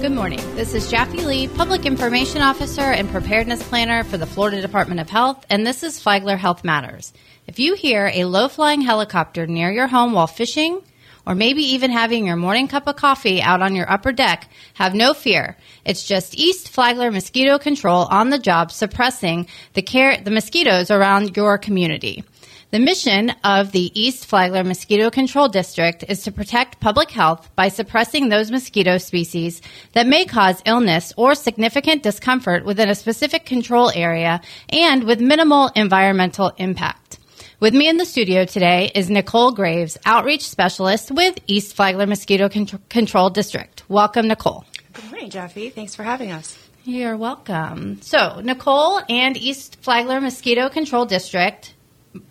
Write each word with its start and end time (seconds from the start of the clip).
Good 0.00 0.12
morning. 0.12 0.40
This 0.54 0.72
is 0.72 0.90
Jaffe 0.90 1.26
Lee, 1.26 1.46
Public 1.46 1.84
Information 1.84 2.40
Officer 2.40 2.80
and 2.80 3.06
Preparedness 3.10 3.62
Planner 3.68 4.02
for 4.02 4.16
the 4.16 4.24
Florida 4.24 4.62
Department 4.62 4.98
of 4.98 5.10
Health, 5.10 5.44
and 5.50 5.66
this 5.66 5.82
is 5.82 6.00
Flagler 6.00 6.38
Health 6.38 6.64
Matters. 6.64 7.12
If 7.46 7.58
you 7.58 7.74
hear 7.74 8.10
a 8.14 8.24
low 8.24 8.48
flying 8.48 8.80
helicopter 8.80 9.46
near 9.46 9.70
your 9.70 9.88
home 9.88 10.14
while 10.14 10.26
fishing, 10.26 10.80
or 11.26 11.34
maybe 11.34 11.62
even 11.74 11.90
having 11.90 12.26
your 12.26 12.36
morning 12.36 12.66
cup 12.66 12.86
of 12.86 12.96
coffee 12.96 13.42
out 13.42 13.60
on 13.60 13.76
your 13.76 13.92
upper 13.92 14.10
deck, 14.10 14.48
have 14.72 14.94
no 14.94 15.12
fear. 15.12 15.58
It's 15.84 16.08
just 16.08 16.34
East 16.34 16.70
Flagler 16.70 17.10
Mosquito 17.10 17.58
Control 17.58 18.06
on 18.06 18.30
the 18.30 18.38
job 18.38 18.72
suppressing 18.72 19.48
the 19.74 19.82
the 20.24 20.30
mosquitoes 20.30 20.90
around 20.90 21.36
your 21.36 21.58
community. 21.58 22.24
The 22.70 22.78
mission 22.78 23.30
of 23.42 23.72
the 23.72 23.90
East 24.00 24.26
Flagler 24.26 24.62
Mosquito 24.62 25.10
Control 25.10 25.48
District 25.48 26.04
is 26.08 26.22
to 26.22 26.30
protect 26.30 26.78
public 26.78 27.10
health 27.10 27.50
by 27.56 27.66
suppressing 27.66 28.28
those 28.28 28.52
mosquito 28.52 28.96
species 28.98 29.60
that 29.92 30.06
may 30.06 30.24
cause 30.24 30.62
illness 30.64 31.12
or 31.16 31.34
significant 31.34 32.04
discomfort 32.04 32.64
within 32.64 32.88
a 32.88 32.94
specific 32.94 33.44
control 33.44 33.90
area 33.92 34.40
and 34.68 35.02
with 35.02 35.20
minimal 35.20 35.72
environmental 35.74 36.52
impact. 36.58 37.18
With 37.58 37.74
me 37.74 37.88
in 37.88 37.96
the 37.96 38.04
studio 38.04 38.44
today 38.44 38.92
is 38.94 39.10
Nicole 39.10 39.50
Graves, 39.50 39.98
Outreach 40.06 40.48
Specialist 40.48 41.10
with 41.10 41.40
East 41.48 41.74
Flagler 41.74 42.06
Mosquito 42.06 42.48
Con- 42.48 42.80
Control 42.88 43.30
District. 43.30 43.82
Welcome, 43.88 44.28
Nicole. 44.28 44.64
Good 44.92 45.06
morning, 45.06 45.30
Jaffe. 45.30 45.70
Thanks 45.70 45.96
for 45.96 46.04
having 46.04 46.30
us. 46.30 46.56
You're 46.84 47.16
welcome. 47.16 48.00
So, 48.00 48.40
Nicole 48.44 49.00
and 49.08 49.36
East 49.36 49.78
Flagler 49.82 50.20
Mosquito 50.20 50.68
Control 50.68 51.04
District 51.04 51.74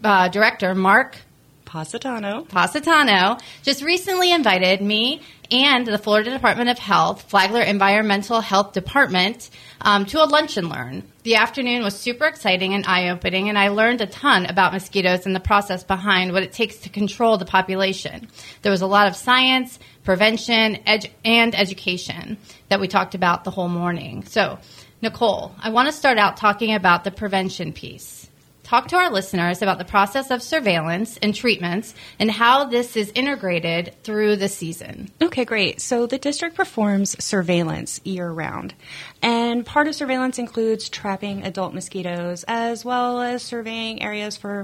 uh, 0.03 0.27
Director 0.29 0.75
Mark 0.75 1.17
Positano. 1.65 2.45
Positano 2.45 3.37
just 3.61 3.83
recently 3.83 4.31
invited 4.31 4.81
me 4.81 5.21
and 5.51 5.85
the 5.85 5.97
Florida 5.97 6.31
Department 6.31 6.69
of 6.69 6.79
Health, 6.79 7.23
Flagler 7.29 7.61
Environmental 7.61 8.41
Health 8.41 8.73
Department, 8.73 9.49
um, 9.81 10.05
to 10.05 10.23
a 10.23 10.25
lunch 10.25 10.57
and 10.57 10.69
learn. 10.69 11.03
The 11.23 11.35
afternoon 11.35 11.83
was 11.83 11.95
super 11.95 12.25
exciting 12.25 12.73
and 12.73 12.85
eye 12.85 13.09
opening, 13.09 13.49
and 13.49 13.57
I 13.57 13.69
learned 13.69 14.01
a 14.01 14.07
ton 14.07 14.45
about 14.45 14.73
mosquitoes 14.73 15.25
and 15.25 15.35
the 15.35 15.39
process 15.39 15.83
behind 15.83 16.33
what 16.33 16.43
it 16.43 16.53
takes 16.53 16.77
to 16.77 16.89
control 16.89 17.37
the 17.37 17.45
population. 17.45 18.27
There 18.61 18.71
was 18.71 18.81
a 18.81 18.87
lot 18.87 19.07
of 19.07 19.15
science, 19.15 19.77
prevention, 20.03 20.77
edu- 20.87 21.11
and 21.23 21.55
education 21.55 22.37
that 22.69 22.79
we 22.79 22.87
talked 22.87 23.15
about 23.15 23.43
the 23.43 23.51
whole 23.51 23.69
morning. 23.69 24.23
So, 24.25 24.59
Nicole, 25.01 25.53
I 25.61 25.69
want 25.69 25.87
to 25.87 25.91
start 25.91 26.17
out 26.17 26.37
talking 26.37 26.73
about 26.73 27.03
the 27.03 27.11
prevention 27.11 27.73
piece 27.73 28.18
talk 28.69 28.87
to 28.87 28.95
our 28.95 29.09
listeners 29.09 29.63
about 29.63 29.79
the 29.79 29.83
process 29.83 30.29
of 30.29 30.43
surveillance 30.43 31.17
and 31.23 31.33
treatments 31.33 31.95
and 32.19 32.29
how 32.29 32.65
this 32.65 32.95
is 32.95 33.11
integrated 33.15 33.91
through 34.03 34.35
the 34.35 34.47
season. 34.47 35.09
Okay, 35.19 35.43
great. 35.43 35.81
So 35.81 36.05
the 36.05 36.19
district 36.19 36.55
performs 36.55 37.21
surveillance 37.23 37.99
year 38.03 38.29
round. 38.29 38.75
And 39.23 39.65
part 39.65 39.87
of 39.87 39.95
surveillance 39.95 40.37
includes 40.37 40.87
trapping 40.87 41.43
adult 41.45 41.73
mosquitoes 41.73 42.45
as 42.47 42.85
well 42.85 43.21
as 43.21 43.41
surveying 43.41 44.03
areas 44.03 44.37
for 44.37 44.63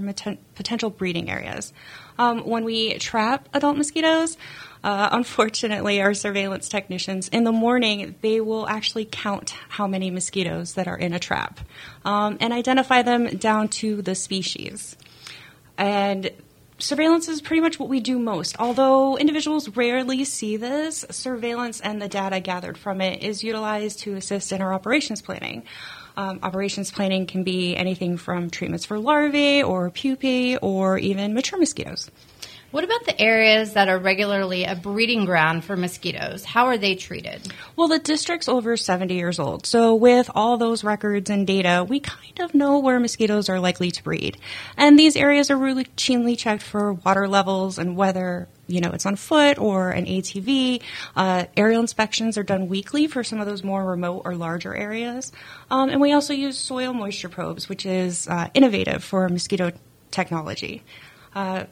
potential 0.54 0.92
breeding 0.92 1.28
areas. 1.32 1.74
Um, 2.20 2.46
when 2.46 2.64
we 2.64 3.00
trap 3.00 3.50
adult 3.56 3.76
mosquitoes, 3.76 4.38
uh, 4.86 5.10
unfortunately, 5.14 6.00
our 6.00 6.14
surveillance 6.14 6.70
technicians 6.70 7.28
in 7.30 7.44
the 7.44 7.52
morning 7.52 8.14
they 8.22 8.40
will 8.40 8.68
actually 8.68 9.04
count 9.04 9.56
how 9.68 9.88
many 9.88 10.12
mosquitoes 10.12 10.76
that 10.76 10.88
are 10.88 10.96
in 10.96 11.12
a 11.12 11.18
trap 11.18 11.60
um, 12.06 12.38
and 12.40 12.54
identify 12.54 13.02
them 13.02 13.26
down 13.38 13.68
to 13.68 14.04
the 14.04 14.14
species. 14.14 14.96
And 15.76 16.30
surveillance 16.78 17.28
is 17.28 17.42
pretty 17.42 17.62
much 17.62 17.80
what 17.80 17.90
we 17.90 18.00
do 18.00 18.20
most. 18.20 18.58
Although 18.60 19.18
individuals 19.18 19.70
rarely 19.70 20.24
see 20.24 20.56
this, 20.56 21.04
surveillance 21.10 21.82
and 21.82 22.00
the 22.00 22.08
data 22.08 22.40
gathered 22.40 22.78
from 22.78 23.02
it 23.02 23.24
is 23.24 23.44
utilized 23.44 24.02
to 24.02 24.14
assist 24.16 24.52
in 24.52 24.62
our 24.62 24.72
operations 24.72 25.20
planning. 25.20 25.64
Um, 26.16 26.40
operations 26.44 26.92
planning 26.92 27.26
can 27.26 27.44
be 27.44 27.76
anything 27.76 28.18
from 28.18 28.52
treatments 28.52 28.86
for 28.86 29.00
larvae 29.00 29.64
or 29.64 29.90
pupae 29.90 30.58
or 30.58 31.00
even 31.00 31.34
mature 31.34 31.58
mosquitoes. 31.58 32.12
What 32.72 32.84
about 32.84 33.06
the 33.06 33.20
areas 33.20 33.74
that 33.74 33.88
are 33.88 33.98
regularly 33.98 34.66
a 34.66 34.76
breeding 34.76 35.26
ground 35.26 35.64
for 35.64 35.78
mosquitoes? 35.78 36.44
How 36.44 36.66
are 36.66 36.78
they 36.78 36.96
treated? 36.96 37.42
Well, 37.76 37.88
the 37.88 38.00
district's 38.00 38.50
over 38.50 38.76
70 38.76 39.14
years 39.14 39.40
old. 39.40 39.66
So, 39.66 39.96
with 39.96 40.30
all 40.36 40.58
those 40.58 40.84
records 40.84 41.30
and 41.30 41.48
data, 41.48 41.86
we 41.88 42.02
kind 42.02 42.40
of 42.40 42.54
know 42.54 42.80
where 42.80 43.00
mosquitoes 43.00 43.48
are 43.48 43.60
likely 43.60 43.92
to 43.92 44.04
breed. 44.04 44.38
And 44.76 45.00
these 45.00 45.16
areas 45.16 45.50
are 45.50 45.58
routinely 45.58 46.38
checked 46.38 46.64
for 46.64 46.94
water 46.94 47.28
levels 47.28 47.78
and 47.78 47.96
whether 47.96 48.50
you 48.68 48.82
know, 48.82 48.92
it's 48.92 49.06
on 49.06 49.16
foot 49.16 49.58
or 49.60 49.92
an 49.92 50.06
ATV. 50.06 50.82
Uh, 51.16 51.46
aerial 51.56 51.82
inspections 51.82 52.38
are 52.38 52.44
done 52.44 52.68
weekly 52.68 53.08
for 53.08 53.24
some 53.24 53.40
of 53.40 53.46
those 53.46 53.64
more 53.64 53.86
remote 53.86 54.24
or 54.26 54.36
larger 54.36 54.76
areas. 54.76 55.32
Um, 55.70 55.90
and 55.90 56.02
we 56.02 56.14
also 56.14 56.34
use 56.34 56.58
soil 56.58 56.94
moisture 56.94 57.30
probes, 57.30 57.70
which 57.70 57.86
is 57.86 58.28
uh, 58.28 58.50
innovative 58.54 59.04
for 59.04 59.30
mosquito 59.30 59.72
technology. 60.12 60.84
Uh, 61.36 61.66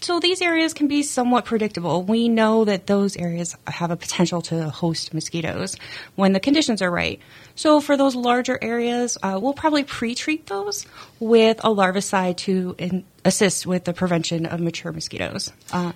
so 0.00 0.20
these 0.20 0.42
areas 0.42 0.74
can 0.74 0.88
be 0.88 1.02
somewhat 1.02 1.44
predictable. 1.44 2.02
We 2.02 2.28
know 2.28 2.64
that 2.64 2.86
those 2.86 3.16
areas 3.16 3.56
have 3.66 3.90
a 3.90 3.96
potential 3.96 4.42
to 4.42 4.68
host 4.68 5.14
mosquitoes 5.14 5.76
when 6.14 6.32
the 6.32 6.40
conditions 6.40 6.82
are 6.82 6.90
right. 6.90 7.20
So 7.54 7.80
for 7.80 7.96
those 7.96 8.14
larger 8.14 8.58
areas, 8.60 9.16
uh, 9.22 9.38
we'll 9.40 9.54
probably 9.54 9.84
pre-treat 9.84 10.46
those 10.46 10.86
with 11.18 11.58
a 11.60 11.68
larvicide 11.68 12.36
to 12.38 12.74
in- 12.78 13.04
assist 13.24 13.66
with 13.66 13.84
the 13.84 13.92
prevention 13.92 14.46
of 14.46 14.60
mature 14.60 14.92
mosquitoes. 14.92 15.52
Uh, 15.72 15.92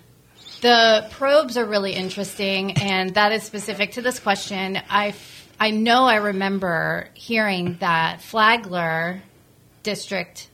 the 0.62 1.06
probes 1.10 1.56
are 1.56 1.64
really 1.64 1.92
interesting, 1.92 2.72
and 2.72 3.14
that 3.14 3.32
is 3.32 3.42
specific 3.44 3.92
to 3.92 4.02
this 4.02 4.18
question. 4.18 4.78
I, 4.90 5.14
I 5.58 5.70
know 5.70 6.04
I 6.04 6.16
remember 6.16 7.08
hearing 7.14 7.76
that 7.80 8.20
Flagler 8.20 9.22
District 9.82 10.49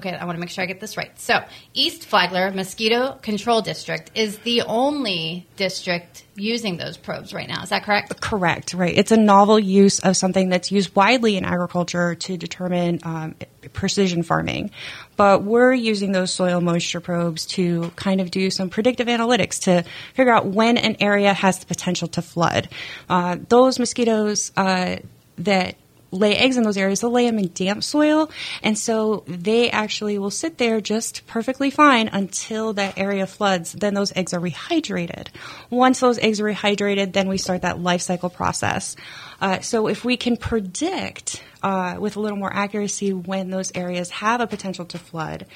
okay, 0.00 0.14
I 0.14 0.24
want 0.24 0.36
to 0.36 0.40
make 0.40 0.50
sure 0.50 0.64
I 0.64 0.66
get 0.66 0.80
this 0.80 0.96
right. 0.96 1.18
So, 1.20 1.40
East 1.74 2.06
Flagler 2.06 2.50
Mosquito 2.50 3.18
Control 3.22 3.60
District 3.60 4.10
is 4.14 4.38
the 4.38 4.62
only 4.62 5.46
district 5.56 6.24
using 6.34 6.78
those 6.78 6.96
probes 6.96 7.34
right 7.34 7.48
now. 7.48 7.62
Is 7.62 7.68
that 7.68 7.84
correct? 7.84 8.20
Correct, 8.20 8.72
right. 8.72 8.96
It's 8.96 9.12
a 9.12 9.16
novel 9.16 9.58
use 9.58 10.00
of 10.00 10.16
something 10.16 10.48
that's 10.48 10.72
used 10.72 10.96
widely 10.96 11.36
in 11.36 11.44
agriculture 11.44 12.14
to 12.14 12.36
determine 12.36 13.00
um, 13.02 13.34
precision 13.72 14.22
farming. 14.22 14.70
But 15.16 15.44
we're 15.44 15.74
using 15.74 16.12
those 16.12 16.32
soil 16.32 16.60
moisture 16.60 17.00
probes 17.00 17.44
to 17.46 17.90
kind 17.96 18.20
of 18.20 18.30
do 18.30 18.50
some 18.50 18.70
predictive 18.70 19.06
analytics 19.06 19.64
to 19.64 19.84
figure 20.14 20.32
out 20.32 20.46
when 20.46 20.78
an 20.78 20.96
area 21.00 21.34
has 21.34 21.58
the 21.58 21.66
potential 21.66 22.08
to 22.08 22.22
flood. 22.22 22.68
Uh, 23.08 23.36
those 23.48 23.78
mosquitoes 23.78 24.50
uh, 24.56 24.96
that 25.36 25.76
lay 26.10 26.36
eggs 26.36 26.56
in 26.56 26.62
those 26.64 26.76
areas, 26.76 27.00
they'll 27.00 27.10
lay 27.10 27.26
them 27.26 27.38
in 27.38 27.50
damp 27.54 27.84
soil. 27.84 28.30
And 28.62 28.76
so 28.76 29.24
they 29.26 29.70
actually 29.70 30.18
will 30.18 30.30
sit 30.30 30.58
there 30.58 30.80
just 30.80 31.26
perfectly 31.26 31.70
fine 31.70 32.08
until 32.08 32.72
that 32.74 32.98
area 32.98 33.26
floods. 33.26 33.72
Then 33.72 33.94
those 33.94 34.12
eggs 34.16 34.34
are 34.34 34.40
rehydrated. 34.40 35.28
Once 35.70 36.00
those 36.00 36.18
eggs 36.18 36.40
are 36.40 36.44
rehydrated, 36.44 37.12
then 37.12 37.28
we 37.28 37.38
start 37.38 37.62
that 37.62 37.80
life 37.80 38.02
cycle 38.02 38.30
process. 38.30 38.96
Uh, 39.40 39.60
so 39.60 39.86
if 39.86 40.04
we 40.04 40.16
can 40.16 40.36
predict 40.36 41.42
uh, 41.62 41.96
with 41.98 42.16
a 42.16 42.20
little 42.20 42.38
more 42.38 42.52
accuracy 42.52 43.12
when 43.12 43.50
those 43.50 43.72
areas 43.74 44.10
have 44.10 44.40
a 44.40 44.46
potential 44.46 44.84
to 44.86 44.98
flood, 44.98 45.46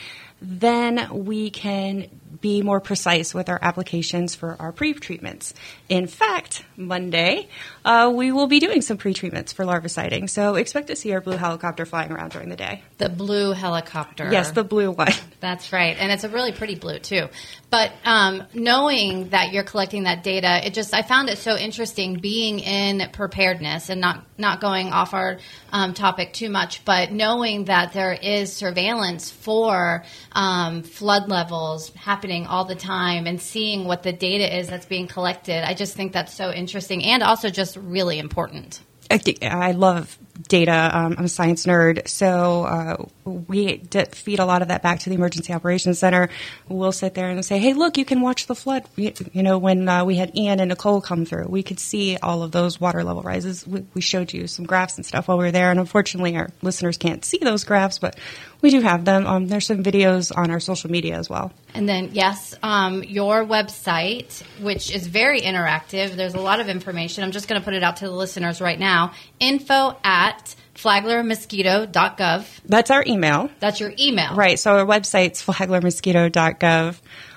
then 0.44 1.24
we 1.24 1.50
can 1.50 2.08
be 2.40 2.60
more 2.60 2.80
precise 2.80 3.32
with 3.32 3.48
our 3.48 3.58
applications 3.62 4.34
for 4.34 4.56
our 4.58 4.70
pre-treatments. 4.70 5.54
In 5.88 6.06
fact, 6.06 6.62
Monday, 6.76 7.48
uh, 7.84 8.12
we 8.14 8.32
will 8.32 8.46
be 8.46 8.60
doing 8.60 8.82
some 8.82 8.98
pre-treatments 8.98 9.52
for 9.52 9.64
larviciding. 9.64 10.28
So 10.28 10.56
expect 10.56 10.88
to 10.88 10.96
see 10.96 11.12
our 11.14 11.22
blue 11.22 11.36
helicopter 11.36 11.86
flying 11.86 12.12
around 12.12 12.32
during 12.32 12.50
the 12.50 12.56
day. 12.56 12.82
The 12.98 13.08
blue 13.08 13.52
helicopter. 13.52 14.30
Yes, 14.30 14.50
the 14.50 14.64
blue 14.64 14.90
one. 14.90 15.12
That's 15.44 15.74
right. 15.74 15.94
And 16.00 16.10
it's 16.10 16.24
a 16.24 16.30
really 16.30 16.52
pretty 16.52 16.74
blue, 16.74 16.98
too. 16.98 17.28
But 17.68 17.92
um, 18.02 18.44
knowing 18.54 19.28
that 19.28 19.52
you're 19.52 19.62
collecting 19.62 20.04
that 20.04 20.22
data, 20.22 20.66
it 20.66 20.72
just, 20.72 20.94
I 20.94 21.02
found 21.02 21.28
it 21.28 21.36
so 21.36 21.54
interesting 21.54 22.14
being 22.14 22.60
in 22.60 23.10
preparedness 23.12 23.90
and 23.90 24.00
not, 24.00 24.24
not 24.38 24.62
going 24.62 24.90
off 24.90 25.12
our 25.12 25.36
um, 25.70 25.92
topic 25.92 26.32
too 26.32 26.48
much, 26.48 26.82
but 26.86 27.12
knowing 27.12 27.66
that 27.66 27.92
there 27.92 28.14
is 28.14 28.54
surveillance 28.54 29.30
for 29.30 30.06
um, 30.32 30.82
flood 30.82 31.28
levels 31.28 31.90
happening 31.90 32.46
all 32.46 32.64
the 32.64 32.74
time 32.74 33.26
and 33.26 33.38
seeing 33.38 33.84
what 33.84 34.02
the 34.02 34.14
data 34.14 34.58
is 34.58 34.68
that's 34.68 34.86
being 34.86 35.08
collected. 35.08 35.62
I 35.62 35.74
just 35.74 35.94
think 35.94 36.14
that's 36.14 36.32
so 36.32 36.50
interesting 36.50 37.04
and 37.04 37.22
also 37.22 37.50
just 37.50 37.76
really 37.76 38.18
important. 38.18 38.80
I 39.42 39.72
love 39.72 40.18
data. 40.42 40.90
Um, 40.92 41.14
I'm 41.18 41.24
a 41.24 41.28
science 41.28 41.66
nerd, 41.66 42.08
so 42.08 42.64
uh, 42.64 43.04
we 43.24 43.78
feed 44.12 44.38
a 44.38 44.44
lot 44.44 44.62
of 44.62 44.68
that 44.68 44.82
back 44.82 45.00
to 45.00 45.10
the 45.10 45.14
Emergency 45.14 45.52
Operations 45.52 45.98
Center. 45.98 46.28
We'll 46.68 46.92
sit 46.92 47.14
there 47.14 47.30
and 47.30 47.44
say, 47.44 47.58
"Hey, 47.58 47.72
look, 47.72 47.96
you 47.96 48.04
can 48.04 48.20
watch 48.20 48.46
the 48.46 48.54
flood." 48.54 48.84
You, 48.96 49.12
you 49.32 49.42
know, 49.42 49.58
when 49.58 49.88
uh, 49.88 50.04
we 50.04 50.16
had 50.16 50.36
Ian 50.36 50.60
and 50.60 50.68
Nicole 50.68 51.00
come 51.00 51.24
through, 51.24 51.46
we 51.48 51.62
could 51.62 51.78
see 51.78 52.16
all 52.16 52.42
of 52.42 52.52
those 52.52 52.80
water 52.80 53.04
level 53.04 53.22
rises. 53.22 53.66
We, 53.66 53.84
we, 53.94 54.00
showed 54.00 54.32
you 54.32 54.46
some 54.46 54.66
graphs 54.66 54.96
and 54.96 55.06
stuff 55.06 55.28
while 55.28 55.38
we 55.38 55.44
were 55.44 55.52
there, 55.52 55.70
and 55.70 55.80
unfortunately, 55.80 56.36
our 56.36 56.50
listeners 56.62 56.98
can't 56.98 57.24
see 57.24 57.38
those 57.38 57.64
graphs, 57.64 57.98
but 57.98 58.18
We 58.64 58.70
do 58.70 58.80
have 58.80 59.04
them. 59.04 59.26
Um, 59.26 59.46
there's 59.46 59.66
some 59.66 59.82
videos 59.84 60.32
on 60.34 60.50
our 60.50 60.58
social 60.58 60.90
media 60.90 61.18
as 61.18 61.28
well. 61.28 61.52
And 61.74 61.86
then, 61.86 62.08
yes, 62.14 62.54
um, 62.62 63.04
your 63.04 63.44
website, 63.44 64.42
which 64.62 64.90
is 64.90 65.06
very 65.06 65.42
interactive. 65.42 66.16
There's 66.16 66.32
a 66.32 66.40
lot 66.40 66.60
of 66.60 66.70
information. 66.70 67.24
I'm 67.24 67.30
just 67.30 67.46
going 67.46 67.60
to 67.60 67.64
put 67.64 67.74
it 67.74 67.82
out 67.82 67.98
to 67.98 68.06
the 68.06 68.14
listeners 68.14 68.62
right 68.62 68.78
now. 68.78 69.12
Info 69.38 69.98
at 70.02 70.56
flaglermosquito.gov. 70.76 72.46
That's 72.64 72.90
our 72.90 73.04
email. 73.06 73.50
That's 73.60 73.80
your 73.80 73.92
email. 73.98 74.34
Right. 74.34 74.58
So 74.58 74.78
our 74.78 74.86
website's 74.86 75.44
flaglermosquito.gov. 75.44 76.96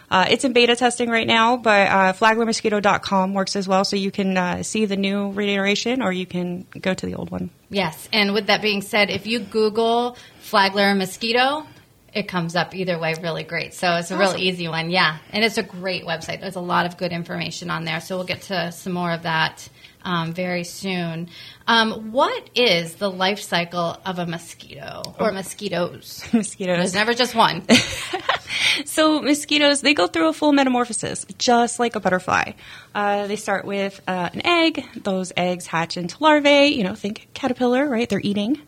Uh, 0.09 0.25
it's 0.30 0.45
in 0.45 0.54
beta 0.54 0.75
testing 0.75 1.09
right 1.09 1.27
now, 1.27 1.57
but 1.57 1.88
uh, 1.88 2.13
flaglermosquito.com 2.13 3.33
works 3.33 3.56
as 3.56 3.68
well. 3.68 3.83
So 3.83 3.95
you 3.95 4.12
can 4.12 4.38
uh, 4.38 4.63
see 4.63 4.86
the 4.86 4.95
new 4.95 5.31
reiteration 5.31 6.01
or 6.01 6.12
you 6.12 6.25
can 6.25 6.65
go 6.80 6.94
to 6.94 7.06
the 7.06 7.15
old 7.15 7.30
one. 7.30 7.50
Yes. 7.69 8.07
And 8.13 8.33
with 8.33 8.48
that 8.48 8.62
being 8.62 8.81
said, 8.81 9.09
if 9.09 9.27
you 9.27 9.39
Google 9.39 10.18
Flagler 10.39 10.95
mosquito, 10.95 11.68
it 12.13 12.27
comes 12.30 12.56
up 12.56 12.74
either 12.74 12.98
way 12.98 13.15
really 13.21 13.44
great. 13.44 13.74
So 13.74 13.95
it's 13.95 14.09
a 14.09 14.15
Awesome. 14.15 14.36
real 14.36 14.48
easy 14.48 14.68
one. 14.69 14.89
Yeah. 14.92 15.18
And 15.31 15.44
it's 15.44 15.57
a 15.57 15.63
great 15.63 16.06
website. 16.06 16.39
There's 16.39 16.56
a 16.56 16.62
lot 16.62 16.86
of 16.86 16.98
good 16.98 17.12
information 17.12 17.69
on 17.69 17.83
there. 17.83 18.00
So 18.00 18.15
we'll 18.15 18.25
get 18.25 18.44
to 18.44 18.71
some 18.71 18.94
more 18.94 19.12
of 19.12 19.24
that 19.24 19.68
um, 20.07 20.33
very 20.33 20.63
soon. 20.63 21.30
Um, 21.68 22.13
what 22.13 22.50
is 22.56 22.95
the 22.95 23.12
life 23.12 23.42
cycle 23.42 23.98
of 24.06 24.19
a 24.19 24.25
mosquito 24.25 25.04
or 25.19 25.33
mosquitoes? 25.33 26.24
Mosquitoes. 26.33 26.77
There's 26.77 26.94
never 26.94 27.13
just 27.13 27.36
one. 27.36 27.63
So 28.86 29.21
mosquitoes, 29.21 29.81
they 29.81 29.94
go 29.94 30.07
through 30.07 30.30
a 30.30 30.33
full 30.33 30.51
metamorphosis, 30.51 31.25
just 31.38 31.80
like 31.80 31.95
a 31.95 32.00
butterfly. 32.00 32.54
Uh, 32.94 33.27
they 33.27 33.36
start 33.36 33.65
with 33.65 34.01
uh, 34.07 34.30
an 34.33 34.45
egg. 34.45 34.86
Those 34.95 35.31
eggs 35.36 35.68
hatch 35.68 35.98
into 35.98 36.18
larvae. 36.19 36.68
You 36.68 36.83
know, 36.83 36.95
think 36.95 37.27
caterpillar, 37.33 37.88
right? 37.88 38.07
They're 38.07 38.21
eating. 38.24 38.62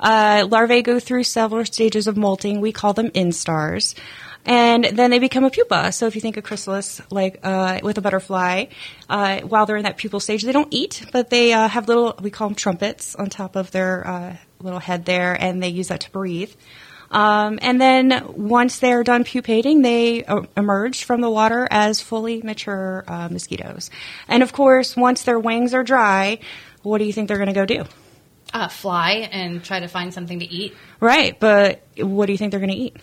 Uh, 0.00 0.46
larvae 0.48 0.82
go 0.82 1.00
through 1.00 1.24
several 1.24 1.64
stages 1.64 2.06
of 2.06 2.16
molting. 2.16 2.60
We 2.60 2.72
call 2.72 2.92
them 2.92 3.10
instars. 3.10 3.94
And 4.44 4.84
then 4.84 5.10
they 5.10 5.18
become 5.18 5.44
a 5.44 5.50
pupa. 5.50 5.92
So 5.92 6.06
if 6.06 6.14
you 6.14 6.20
think 6.20 6.36
of 6.36 6.44
chrysalis, 6.44 7.02
like 7.10 7.40
uh, 7.42 7.80
with 7.82 7.98
a 7.98 8.00
butterfly, 8.00 8.66
uh, 9.08 9.40
while 9.40 9.66
they're 9.66 9.76
in 9.76 9.82
that 9.84 9.98
pupal 9.98 10.22
stage, 10.22 10.42
they 10.42 10.52
don't 10.52 10.72
eat, 10.72 11.04
but 11.12 11.28
they 11.28 11.52
uh, 11.52 11.68
have 11.68 11.86
little, 11.86 12.14
we 12.20 12.30
call 12.30 12.48
them 12.48 12.54
trumpets 12.54 13.14
on 13.14 13.28
top 13.28 13.56
of 13.56 13.70
their 13.72 14.06
uh, 14.06 14.36
little 14.60 14.78
head 14.78 15.04
there, 15.04 15.34
and 15.34 15.62
they 15.62 15.68
use 15.68 15.88
that 15.88 16.00
to 16.00 16.10
breathe. 16.10 16.52
Um, 17.10 17.58
and 17.62 17.80
then 17.80 18.24
once 18.36 18.78
they're 18.78 19.02
done 19.02 19.24
pupating, 19.24 19.82
they 19.82 20.24
uh, 20.24 20.42
emerge 20.56 21.04
from 21.04 21.20
the 21.20 21.30
water 21.30 21.68
as 21.70 22.00
fully 22.00 22.40
mature 22.42 23.04
uh, 23.06 23.28
mosquitoes. 23.30 23.90
And 24.28 24.42
of 24.42 24.52
course, 24.52 24.96
once 24.96 25.22
their 25.22 25.38
wings 25.38 25.74
are 25.74 25.82
dry, 25.82 26.38
what 26.82 26.98
do 26.98 27.04
you 27.04 27.12
think 27.12 27.28
they're 27.28 27.38
going 27.38 27.48
to 27.48 27.54
go 27.54 27.66
do? 27.66 27.84
uh, 28.52 28.68
fly 28.68 29.28
and 29.30 29.62
try 29.62 29.80
to 29.80 29.88
find 29.88 30.12
something 30.12 30.40
to 30.40 30.46
eat. 30.46 30.74
Right, 31.00 31.38
but 31.38 31.82
what 31.96 32.26
do 32.26 32.32
you 32.32 32.38
think 32.38 32.50
they're 32.50 32.60
going 32.60 32.70
to 32.70 32.76
eat? 32.76 32.96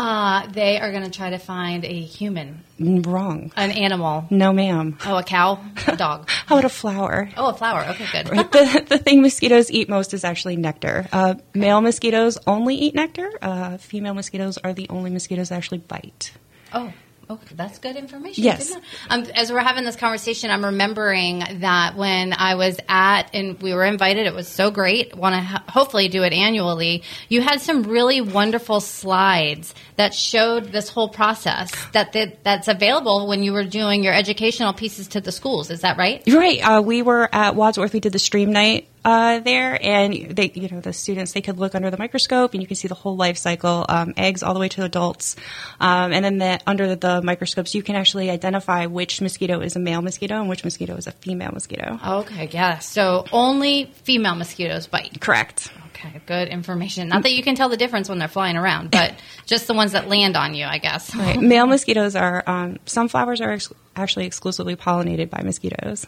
Uh, 0.00 0.46
they 0.52 0.80
are 0.80 0.90
going 0.92 1.04
to 1.04 1.10
try 1.10 1.28
to 1.28 1.38
find 1.38 1.84
a 1.84 2.00
human, 2.00 2.64
Wrong. 2.78 3.52
an 3.54 3.70
animal. 3.70 4.24
No, 4.30 4.50
ma'am. 4.50 4.96
Oh, 5.04 5.16
a 5.18 5.22
cow, 5.22 5.60
a 5.86 5.96
dog. 6.06 6.26
How 6.46 6.54
about 6.56 6.64
a 6.64 6.70
flower? 6.70 7.28
Oh, 7.36 7.48
a 7.50 7.54
flower. 7.54 7.84
Okay, 7.90 8.06
good. 8.10 8.30
Right, 8.30 8.50
the, 8.50 8.86
the 8.88 8.96
thing 8.98 9.20
mosquitoes 9.20 9.70
eat 9.70 9.90
most 9.90 10.14
is 10.14 10.24
actually 10.24 10.56
nectar. 10.56 11.06
Uh, 11.12 11.34
male 11.54 11.82
mosquitoes 11.82 12.38
only 12.46 12.76
eat 12.76 12.94
nectar. 12.94 13.28
Uh, 13.42 13.76
female 13.76 14.14
mosquitoes 14.14 14.56
are 14.56 14.72
the 14.72 14.88
only 14.88 15.10
mosquitoes 15.10 15.50
that 15.50 15.56
actually 15.56 15.78
bite. 15.78 16.32
Oh, 16.72 16.90
okay, 17.30 17.54
that's 17.54 17.78
good 17.78 17.96
information. 17.96 18.44
Yes. 18.44 18.68
Good 18.68 18.74
to 18.74 18.80
know. 18.80 18.84
Um, 19.24 19.24
as 19.34 19.50
we're 19.52 19.60
having 19.60 19.84
this 19.84 19.96
conversation, 19.96 20.50
I'm 20.50 20.64
remembering 20.64 21.42
that 21.60 21.96
when 21.96 22.32
I 22.32 22.56
was 22.56 22.78
at 22.88 23.34
and 23.34 23.60
we 23.62 23.72
were 23.72 23.84
invited, 23.84 24.26
it 24.26 24.34
was 24.34 24.48
so 24.48 24.70
great. 24.70 25.14
Want 25.16 25.34
to 25.34 25.40
ho- 25.40 25.64
hopefully 25.68 26.08
do 26.08 26.22
it 26.24 26.32
annually. 26.32 27.02
You 27.28 27.40
had 27.40 27.60
some 27.60 27.84
really 27.84 28.20
wonderful 28.20 28.80
slides 28.80 29.74
that 29.96 30.14
showed 30.14 30.72
this 30.72 30.88
whole 30.88 31.08
process 31.08 31.70
that 31.92 32.12
that- 32.12 32.42
that's 32.44 32.68
available 32.68 33.26
when 33.28 33.42
you 33.42 33.52
were 33.52 33.64
doing 33.64 34.02
your 34.04 34.14
educational 34.14 34.72
pieces 34.72 35.08
to 35.08 35.20
the 35.20 35.32
schools. 35.32 35.70
Is 35.70 35.80
that 35.82 35.96
right? 35.96 36.22
Right. 36.26 36.60
Uh, 36.60 36.82
we 36.82 37.02
were 37.02 37.28
at 37.32 37.54
Wadsworth. 37.54 37.92
We 37.92 38.00
did 38.00 38.12
the 38.12 38.18
stream 38.18 38.52
night 38.52 38.88
uh, 39.04 39.38
there, 39.40 39.78
and 39.80 40.12
they, 40.12 40.50
you 40.54 40.68
know, 40.68 40.80
the 40.80 40.92
students 40.92 41.32
they 41.32 41.40
could 41.40 41.58
look 41.58 41.74
under 41.74 41.90
the 41.90 41.98
microscope, 41.98 42.52
and 42.52 42.62
you 42.62 42.66
can 42.66 42.76
see 42.76 42.88
the 42.88 42.94
whole 42.94 43.16
life 43.16 43.36
cycle, 43.36 43.86
um, 43.88 44.14
eggs 44.16 44.42
all 44.42 44.54
the 44.54 44.60
way 44.60 44.68
to 44.68 44.84
adults, 44.84 45.36
um, 45.80 46.12
and 46.12 46.24
then 46.24 46.38
the, 46.38 46.60
under 46.66 46.94
the 46.94 47.22
microscopes, 47.22 47.74
you 47.74 47.82
can 47.82 47.96
actually 47.96 48.30
identify 48.30 48.86
which 48.86 49.20
mosquito 49.20 49.60
is 49.60 49.76
a 49.76 49.80
male 49.80 50.02
mosquito 50.02 50.40
and 50.40 50.48
which 50.48 50.64
mosquito 50.64 50.96
is 50.96 51.06
a 51.06 51.12
female 51.12 51.50
mosquito. 51.52 51.98
Okay, 52.06 52.48
yeah. 52.52 52.78
So 52.78 53.24
only 53.32 53.92
female 54.02 54.34
mosquitoes 54.34 54.86
bite. 54.86 55.20
Correct. 55.20 55.72
Okay, 55.88 56.20
good 56.26 56.48
information. 56.48 57.08
Not 57.08 57.24
that 57.24 57.32
you 57.32 57.42
can 57.42 57.54
tell 57.54 57.68
the 57.68 57.76
difference 57.76 58.08
when 58.08 58.18
they're 58.18 58.28
flying 58.28 58.56
around, 58.56 58.90
but 58.90 59.14
just 59.46 59.66
the 59.66 59.74
ones 59.74 59.92
that 59.92 60.08
land 60.08 60.36
on 60.36 60.54
you, 60.54 60.64
I 60.64 60.78
guess. 60.78 61.14
Right. 61.14 61.38
Male 61.38 61.66
mosquitoes 61.66 62.16
are 62.16 62.42
um, 62.46 62.78
some 62.86 63.08
flowers 63.08 63.40
are 63.40 63.52
ex- 63.52 63.72
actually 63.96 64.26
exclusively 64.26 64.76
pollinated 64.76 65.30
by 65.30 65.42
mosquitoes. 65.42 66.06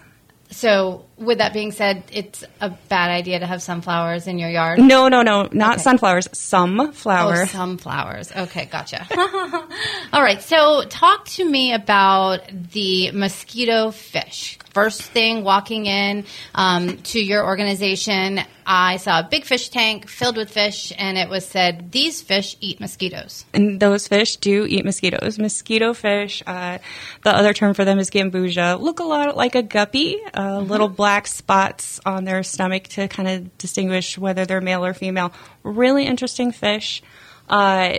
So, 0.53 1.05
with 1.17 1.39
that 1.39 1.53
being 1.53 1.73
said, 1.73 2.05
it's 2.13 2.45
a 2.61 2.71
bad 2.89 3.11
idea 3.11 3.41
to 3.41 3.47
have 3.47 3.63
sunflowers 3.63 4.27
in 4.27 4.39
your 4.39 4.51
yard. 4.51 4.79
No, 4.79 5.09
no, 5.09 5.23
no, 5.23 5.49
not 5.53 5.75
Okay. 5.75 5.83
sunflowers. 5.83 6.29
Some 6.33 6.93
flower. 6.93 7.43
Oh, 7.43 7.45
some 7.47 7.79
flowers. 7.79 8.31
Okay, 8.31 8.67
gotcha. 8.67 9.07
All 10.13 10.23
right, 10.23 10.43
so 10.43 10.85
talk 10.85 11.25
to 11.27 11.45
me 11.45 11.73
about 11.73 12.41
the 12.73 13.11
mosquito 13.13 13.91
fish. 13.91 14.59
First 14.73 15.03
thing, 15.03 15.45
walking 15.45 15.85
in 15.85 16.25
um, 16.55 16.97
to 17.03 17.21
your 17.21 17.45
organization, 17.45 18.41
I 18.65 18.97
saw 18.97 19.21
a 19.21 19.29
big 19.31 19.45
fish 19.45 19.69
tank 19.69 20.09
filled 20.09 20.39
with 20.39 20.51
fish, 20.51 20.95
and 20.97 21.19
it 21.19 21.29
was 21.29 21.47
said, 21.47 21.93
These 21.93 22.23
fish 22.23 22.57
eat 22.61 22.81
mosquitoes. 22.81 23.45
And 23.53 23.79
those 23.79 24.09
fish 24.09 24.37
do 24.37 24.65
eat 24.67 24.87
mosquitoes. 24.87 25.39
Mosquito 25.39 25.93
fish, 25.93 26.43
uh, 26.47 26.79
the 27.23 27.37
other 27.37 27.53
term 27.53 27.75
for 27.75 27.85
them 27.85 27.99
is 27.99 28.09
gambusia, 28.09 28.81
look 28.81 29.01
a 29.01 29.05
lot 29.05 29.37
like 29.37 29.55
a 29.55 29.63
guppy, 29.63 30.19
uh, 30.33 30.61
little 30.61 30.89
black 30.89 31.27
spots 31.27 32.01
on 32.07 32.25
their 32.25 32.43
stomach 32.43 32.85
to 32.85 33.09
kind 33.09 33.29
of 33.29 33.59
distinguish 33.59 34.17
whether 34.17 34.47
they're 34.47 34.63
male 34.63 34.87
or 34.87 34.95
female. 34.95 35.35
Really 35.65 36.07
interesting 36.07 36.51
fish. 36.51 37.03
Uh, 37.47 37.99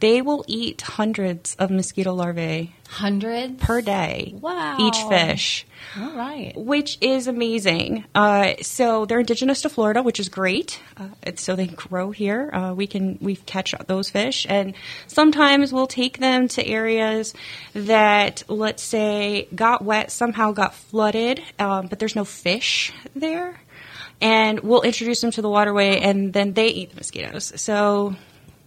they 0.00 0.20
will 0.22 0.44
eat 0.46 0.80
hundreds 0.82 1.54
of 1.56 1.70
mosquito 1.70 2.12
larvae 2.12 2.74
Hundreds? 2.88 3.62
per 3.62 3.80
day. 3.82 4.34
Wow. 4.40 4.76
Each 4.80 4.96
fish 5.08 5.66
All 5.98 6.12
right. 6.16 6.52
which 6.56 6.96
is 7.00 7.26
amazing. 7.26 8.04
Uh, 8.14 8.54
so 8.62 9.04
they're 9.06 9.20
indigenous 9.20 9.62
to 9.62 9.68
Florida, 9.68 10.02
which 10.02 10.18
is 10.20 10.28
great. 10.28 10.80
Uh, 10.96 11.08
so 11.36 11.54
they 11.56 11.66
grow 11.66 12.10
here. 12.10 12.50
Uh, 12.52 12.74
we 12.74 12.86
can 12.86 13.18
we 13.20 13.36
catch 13.36 13.74
those 13.86 14.08
fish, 14.10 14.46
and 14.48 14.74
sometimes 15.06 15.72
we'll 15.72 15.86
take 15.86 16.18
them 16.18 16.48
to 16.48 16.66
areas 16.66 17.34
that, 17.74 18.42
let's 18.48 18.82
say, 18.82 19.48
got 19.54 19.84
wet, 19.84 20.10
somehow 20.10 20.52
got 20.52 20.74
flooded, 20.74 21.42
um, 21.58 21.88
but 21.88 21.98
there's 21.98 22.16
no 22.16 22.24
fish 22.24 22.92
there, 23.14 23.60
and 24.20 24.60
we'll 24.60 24.82
introduce 24.82 25.20
them 25.20 25.30
to 25.32 25.42
the 25.42 25.50
waterway, 25.50 26.00
and 26.00 26.32
then 26.32 26.54
they 26.54 26.68
eat 26.68 26.90
the 26.90 26.96
mosquitoes. 26.96 27.52
So. 27.60 28.16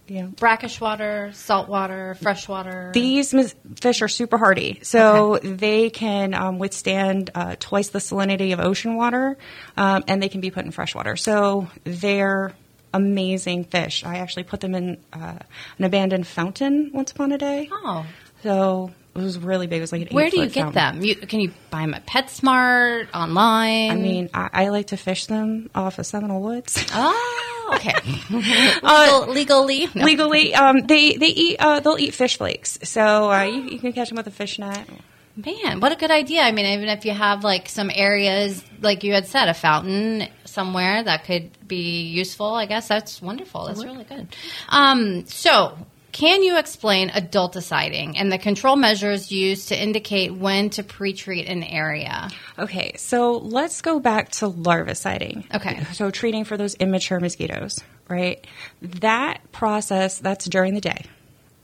Yeah. 0.08 0.26
Brackish 0.26 0.80
water, 0.80 1.30
salt 1.32 1.68
water, 1.68 2.16
fresh 2.20 2.48
water. 2.48 2.90
These 2.92 3.54
fish 3.80 4.02
are 4.02 4.08
super 4.08 4.36
hardy, 4.36 4.80
so 4.82 5.38
they 5.42 5.90
can 5.90 6.34
um, 6.34 6.58
withstand 6.58 7.30
uh, 7.34 7.56
twice 7.58 7.90
the 7.90 7.98
salinity 7.98 8.52
of 8.52 8.60
ocean 8.60 8.96
water, 8.96 9.38
um, 9.76 10.04
and 10.08 10.22
they 10.22 10.28
can 10.28 10.40
be 10.40 10.50
put 10.50 10.64
in 10.64 10.70
fresh 10.70 10.94
water. 10.94 11.16
So 11.16 11.68
they're 11.84 12.52
amazing 12.92 13.64
fish. 13.64 14.04
I 14.04 14.16
actually 14.18 14.44
put 14.44 14.60
them 14.60 14.74
in 14.74 14.98
uh, 15.12 15.38
an 15.78 15.84
abandoned 15.84 16.26
fountain 16.26 16.90
once 16.92 17.12
upon 17.12 17.32
a 17.32 17.38
day. 17.38 17.68
oh. 17.72 18.06
So 18.42 18.90
it 19.14 19.20
was 19.20 19.38
really 19.38 19.66
big. 19.66 19.78
It 19.78 19.80
was 19.82 19.92
like 19.92 20.02
an 20.02 20.08
Where 20.14 20.30
do 20.30 20.40
you 20.40 20.46
get 20.46 20.72
fountain. 20.72 21.00
them? 21.00 21.04
You, 21.04 21.16
can 21.16 21.40
you 21.40 21.52
buy 21.70 21.82
them 21.82 21.94
at 21.94 22.06
PetSmart, 22.06 23.08
online? 23.14 23.90
I 23.90 23.94
mean, 23.96 24.30
I, 24.32 24.50
I 24.52 24.68
like 24.68 24.88
to 24.88 24.96
fish 24.96 25.26
them 25.26 25.68
off 25.74 25.98
of 25.98 26.06
Seminole 26.06 26.40
Woods. 26.40 26.82
oh, 26.94 27.74
okay. 27.74 27.94
Legal, 28.82 29.28
legally. 29.28 29.88
No. 29.94 30.04
Legally, 30.04 30.54
um, 30.54 30.86
they 30.86 31.16
they 31.16 31.26
eat 31.26 31.56
uh, 31.58 31.80
they'll 31.80 31.98
eat 31.98 32.14
fish 32.14 32.38
flakes, 32.38 32.78
so 32.84 33.30
uh, 33.30 33.42
you, 33.42 33.62
you 33.62 33.78
can 33.78 33.92
catch 33.92 34.08
them 34.08 34.16
with 34.16 34.26
a 34.26 34.30
fish 34.30 34.58
net. 34.58 34.88
Man, 35.34 35.80
what 35.80 35.92
a 35.92 35.96
good 35.96 36.10
idea. 36.10 36.42
I 36.42 36.52
mean, 36.52 36.66
even 36.66 36.88
if 36.90 37.06
you 37.06 37.12
have 37.12 37.42
like 37.42 37.68
some 37.68 37.90
areas, 37.92 38.62
like 38.82 39.02
you 39.02 39.14
had 39.14 39.26
said, 39.26 39.48
a 39.48 39.54
fountain 39.54 40.28
somewhere 40.44 41.02
that 41.02 41.24
could 41.24 41.50
be 41.66 42.02
useful, 42.02 42.54
I 42.54 42.66
guess 42.66 42.86
that's 42.86 43.22
wonderful. 43.22 43.66
That's 43.66 43.82
really 43.82 44.04
good. 44.04 44.28
Um, 44.68 45.24
so, 45.26 45.78
can 46.12 46.42
you 46.42 46.58
explain 46.58 47.08
adulticiding 47.08 48.14
and 48.16 48.30
the 48.30 48.38
control 48.38 48.76
measures 48.76 49.32
used 49.32 49.68
to 49.68 49.82
indicate 49.82 50.34
when 50.34 50.70
to 50.70 50.82
pre-treat 50.82 51.48
an 51.48 51.64
area? 51.64 52.28
Okay, 52.58 52.92
so 52.96 53.38
let's 53.38 53.80
go 53.80 53.98
back 53.98 54.30
to 54.32 54.48
larviciding. 54.48 55.52
Okay. 55.54 55.84
So 55.94 56.10
treating 56.10 56.44
for 56.44 56.56
those 56.56 56.74
immature 56.74 57.18
mosquitoes, 57.18 57.80
right? 58.08 58.46
That 58.82 59.40
process, 59.52 60.18
that's 60.18 60.44
during 60.44 60.74
the 60.74 60.82
day. 60.82 61.06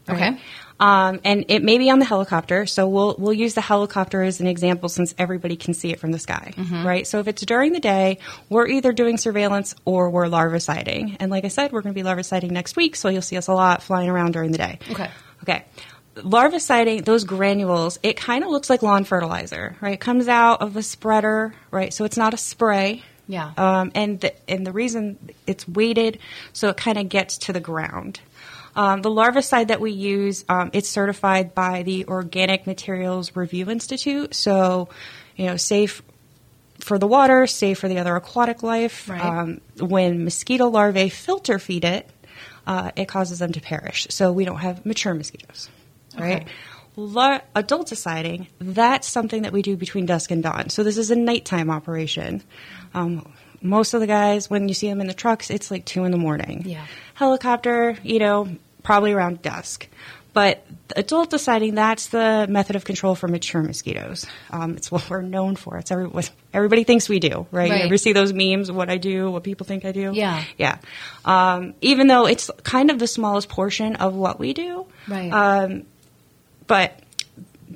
Okay. 0.08 0.38
Um, 0.80 1.20
and 1.24 1.44
it 1.48 1.64
may 1.64 1.78
be 1.78 1.90
on 1.90 1.98
the 1.98 2.04
helicopter, 2.04 2.64
so 2.66 2.88
we'll 2.88 3.16
we'll 3.18 3.32
use 3.32 3.54
the 3.54 3.60
helicopter 3.60 4.22
as 4.22 4.40
an 4.40 4.46
example 4.46 4.88
since 4.88 5.12
everybody 5.18 5.56
can 5.56 5.74
see 5.74 5.90
it 5.90 5.98
from 5.98 6.12
the 6.12 6.20
sky, 6.20 6.54
right? 6.84 7.04
So 7.04 7.18
if 7.18 7.26
it's 7.26 7.44
during 7.44 7.72
the 7.72 7.80
day, 7.80 8.18
we're 8.48 8.68
either 8.68 8.92
doing 8.92 9.16
surveillance 9.16 9.74
or 9.84 10.10
we're 10.10 10.26
larviciding. 10.26 11.16
And 11.18 11.32
like 11.32 11.44
I 11.44 11.48
said, 11.48 11.72
we're 11.72 11.82
going 11.82 11.94
to 11.94 12.00
be 12.00 12.08
larviciding 12.08 12.52
next 12.52 12.76
week, 12.76 12.94
so 12.94 13.08
you'll 13.08 13.22
see 13.22 13.36
us 13.36 13.48
a 13.48 13.54
lot 13.54 13.82
flying 13.82 14.08
around 14.08 14.32
during 14.32 14.52
the 14.52 14.58
day. 14.58 14.78
Okay. 14.90 15.10
Okay. 15.42 15.64
Larviciding, 16.16 17.04
those 17.04 17.24
granules, 17.24 17.98
it 18.02 18.16
kind 18.16 18.44
of 18.44 18.50
looks 18.50 18.70
like 18.70 18.82
lawn 18.82 19.04
fertilizer, 19.04 19.76
right? 19.80 19.94
It 19.94 20.00
comes 20.00 20.28
out 20.28 20.62
of 20.62 20.76
a 20.76 20.82
spreader, 20.82 21.54
right? 21.70 21.92
So 21.92 22.04
it's 22.04 22.16
not 22.16 22.34
a 22.34 22.36
spray. 22.36 23.02
Yeah. 23.28 23.52
Um, 23.56 23.92
and 23.94 24.20
the, 24.20 24.50
and 24.50 24.66
the 24.66 24.72
reason 24.72 25.18
it's 25.46 25.68
weighted 25.68 26.18
so 26.52 26.70
it 26.70 26.76
kind 26.76 26.98
of 26.98 27.08
gets 27.08 27.38
to 27.38 27.52
the 27.52 27.60
ground. 27.60 28.20
Um, 28.78 29.02
the 29.02 29.10
larvicide 29.10 29.68
that 29.68 29.80
we 29.80 29.90
use, 29.90 30.44
um, 30.48 30.70
it's 30.72 30.88
certified 30.88 31.52
by 31.52 31.82
the 31.82 32.06
Organic 32.06 32.64
Materials 32.64 33.34
Review 33.34 33.68
Institute. 33.68 34.36
So, 34.36 34.88
you 35.34 35.46
know, 35.46 35.56
safe 35.56 36.00
for 36.78 36.96
the 36.96 37.08
water, 37.08 37.48
safe 37.48 37.80
for 37.80 37.88
the 37.88 37.98
other 37.98 38.14
aquatic 38.14 38.62
life. 38.62 39.08
Right. 39.08 39.20
Um, 39.20 39.60
when 39.80 40.22
mosquito 40.22 40.68
larvae 40.68 41.08
filter 41.08 41.58
feed 41.58 41.84
it, 41.84 42.08
uh, 42.68 42.92
it 42.94 43.08
causes 43.08 43.40
them 43.40 43.50
to 43.52 43.60
perish. 43.60 44.06
So 44.10 44.30
we 44.30 44.44
don't 44.44 44.58
have 44.58 44.86
mature 44.86 45.12
mosquitoes, 45.12 45.68
right? 46.16 46.42
Okay. 46.42 46.46
Lar- 46.94 47.42
adulticiding, 47.56 48.46
that's 48.60 49.08
something 49.08 49.42
that 49.42 49.52
we 49.52 49.62
do 49.62 49.76
between 49.76 50.06
dusk 50.06 50.30
and 50.30 50.40
dawn. 50.40 50.68
So 50.68 50.84
this 50.84 50.98
is 50.98 51.10
a 51.10 51.16
nighttime 51.16 51.68
operation. 51.68 52.44
Um, 52.94 53.32
most 53.60 53.92
of 53.92 54.00
the 54.00 54.06
guys, 54.06 54.48
when 54.48 54.68
you 54.68 54.74
see 54.74 54.88
them 54.88 55.00
in 55.00 55.08
the 55.08 55.14
trucks, 55.14 55.50
it's 55.50 55.68
like 55.68 55.84
two 55.84 56.04
in 56.04 56.12
the 56.12 56.18
morning. 56.18 56.62
Yeah. 56.64 56.86
Helicopter, 57.14 57.96
you 58.04 58.20
know, 58.20 58.48
probably 58.88 59.12
around 59.12 59.42
dusk. 59.42 59.86
But 60.32 60.64
adulticiding 60.96 61.74
that's 61.74 62.06
the 62.06 62.46
method 62.48 62.74
of 62.74 62.86
control 62.86 63.14
for 63.14 63.28
mature 63.28 63.62
mosquitoes. 63.62 64.24
Um, 64.50 64.78
it's 64.78 64.90
what 64.90 65.10
we're 65.10 65.20
known 65.20 65.56
for. 65.56 65.76
It's 65.76 65.90
every, 65.90 66.06
what 66.06 66.30
everybody 66.54 66.84
thinks 66.84 67.06
we 67.06 67.20
do, 67.20 67.46
right? 67.50 67.70
Right. 67.70 67.80
You 67.80 67.84
ever 67.84 67.98
see 67.98 68.14
those 68.14 68.32
memes, 68.32 68.72
what 68.72 68.88
I 68.88 68.96
do, 68.96 69.30
what 69.30 69.42
people 69.42 69.66
think 69.66 69.84
I 69.84 69.92
do? 69.92 70.12
Yeah. 70.14 70.42
Yeah. 70.56 70.78
Um, 71.26 71.74
even 71.82 72.06
though 72.06 72.26
it's 72.26 72.50
kind 72.62 72.90
of 72.90 72.98
the 72.98 73.06
smallest 73.06 73.50
portion 73.50 73.96
of 73.96 74.14
what 74.14 74.40
we 74.40 74.54
do. 74.54 74.86
Right. 75.06 75.30
Um, 75.30 75.82
but 76.66 76.98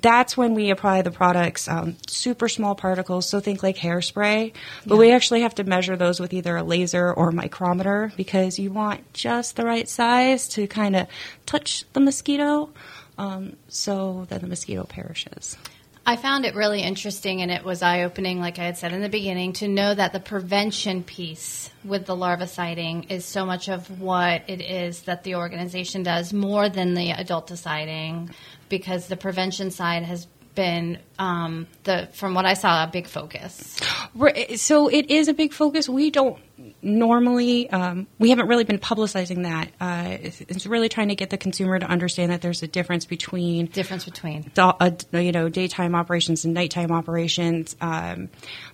that's 0.03 0.37
when 0.37 0.55
we 0.55 0.71
apply 0.71 1.03
the 1.03 1.11
products, 1.11 1.69
um, 1.69 1.97
super 2.07 2.49
small 2.49 2.75
particles. 2.75 3.29
So 3.29 3.41
think 3.41 3.63
like 3.63 3.77
hairspray, 3.77 4.53
but 4.85 4.99
we 4.99 5.13
actually 5.13 5.43
have 5.43 5.55
to 5.55 5.65
measure 5.65 5.97
those 5.97 6.21
with 6.21 6.35
either 6.35 6.57
a 6.57 6.63
laser 6.63 7.13
or 7.13 7.31
a 7.31 7.33
micrometer 7.33 8.13
because 8.17 8.59
you 8.59 8.73
want 8.73 9.13
just 9.15 9.57
the 9.57 9.65
right 9.65 9.89
size 9.89 10.49
to 10.49 10.67
kind 10.67 10.97
of 10.97 11.07
touch 11.47 11.85
the 11.93 12.01
mosquito, 12.01 12.71
um, 13.17 13.57
so 13.69 14.27
that 14.29 14.41
the 14.41 14.47
mosquito 14.47 14.85
perishes. 14.85 15.57
I 16.05 16.17
found 16.17 16.45
it 16.45 16.57
really 16.57 16.83
interesting 16.83 17.43
and 17.43 17.51
it 17.51 17.65
was 17.65 17.81
eye 17.81 18.03
opening, 18.03 18.41
like 18.41 18.59
I 18.59 18.65
had 18.65 18.77
said 18.77 18.93
in 18.93 19.03
the 19.03 19.09
beginning, 19.09 19.53
to 19.55 19.69
know 19.69 19.95
that 19.95 20.13
the 20.13 20.19
prevention 20.19 21.05
piece 21.05 21.71
with 21.85 22.07
the 22.07 22.17
larviciding 22.17 23.11
is 23.11 23.25
so 23.25 23.47
much 23.47 23.69
of 23.69 24.01
what 24.01 24.43
it 24.49 24.61
is 24.61 25.03
that 25.03 25.23
the 25.23 25.37
organization 25.37 26.03
does 26.03 26.33
more 26.33 26.69
than 26.69 26.95
the 26.95 27.11
adult 27.13 27.43
adulticiding 27.43 28.33
because 28.69 29.07
the 29.07 29.17
prevention 29.17 29.71
side 29.71 30.03
has 30.03 30.27
been 30.55 30.99
um, 31.19 31.67
the 31.85 32.09
from 32.13 32.35
what 32.35 32.45
I 32.45 32.55
saw 32.55 32.85
a 32.85 32.87
big 32.87 33.07
focus. 33.07 33.81
So 34.57 34.89
it 34.89 35.11
is 35.11 35.29
a 35.29 35.35
big 35.35 35.53
focus. 35.53 35.89
We 35.89 36.11
don't 36.11 36.39
normally, 36.83 37.71
um, 37.71 38.07
we 38.19 38.31
haven't 38.31 38.49
really 38.49 38.65
been 38.65 38.79
publicizing 38.79 39.45
that. 39.45 39.71
Uh, 39.81 40.19
it's, 40.21 40.41
it's 40.43 40.67
really 40.67 40.89
trying 40.89 41.09
to 41.09 41.15
get 41.15 41.31
the 41.31 41.39
consumer 41.39 41.79
to 41.79 41.87
understand 41.87 42.31
that 42.31 42.43
there's 42.43 42.63
a 42.63 42.69
difference 42.69 43.05
between 43.05 43.67
Difference 43.67 44.05
between 44.05 44.51
uh, 44.57 44.91
you 45.13 45.33
know 45.33 45.49
daytime 45.49 45.95
operations 45.95 46.45
and 46.45 46.55
nighttime 46.55 46.93
operations. 46.93 47.77
Um, 47.81 48.29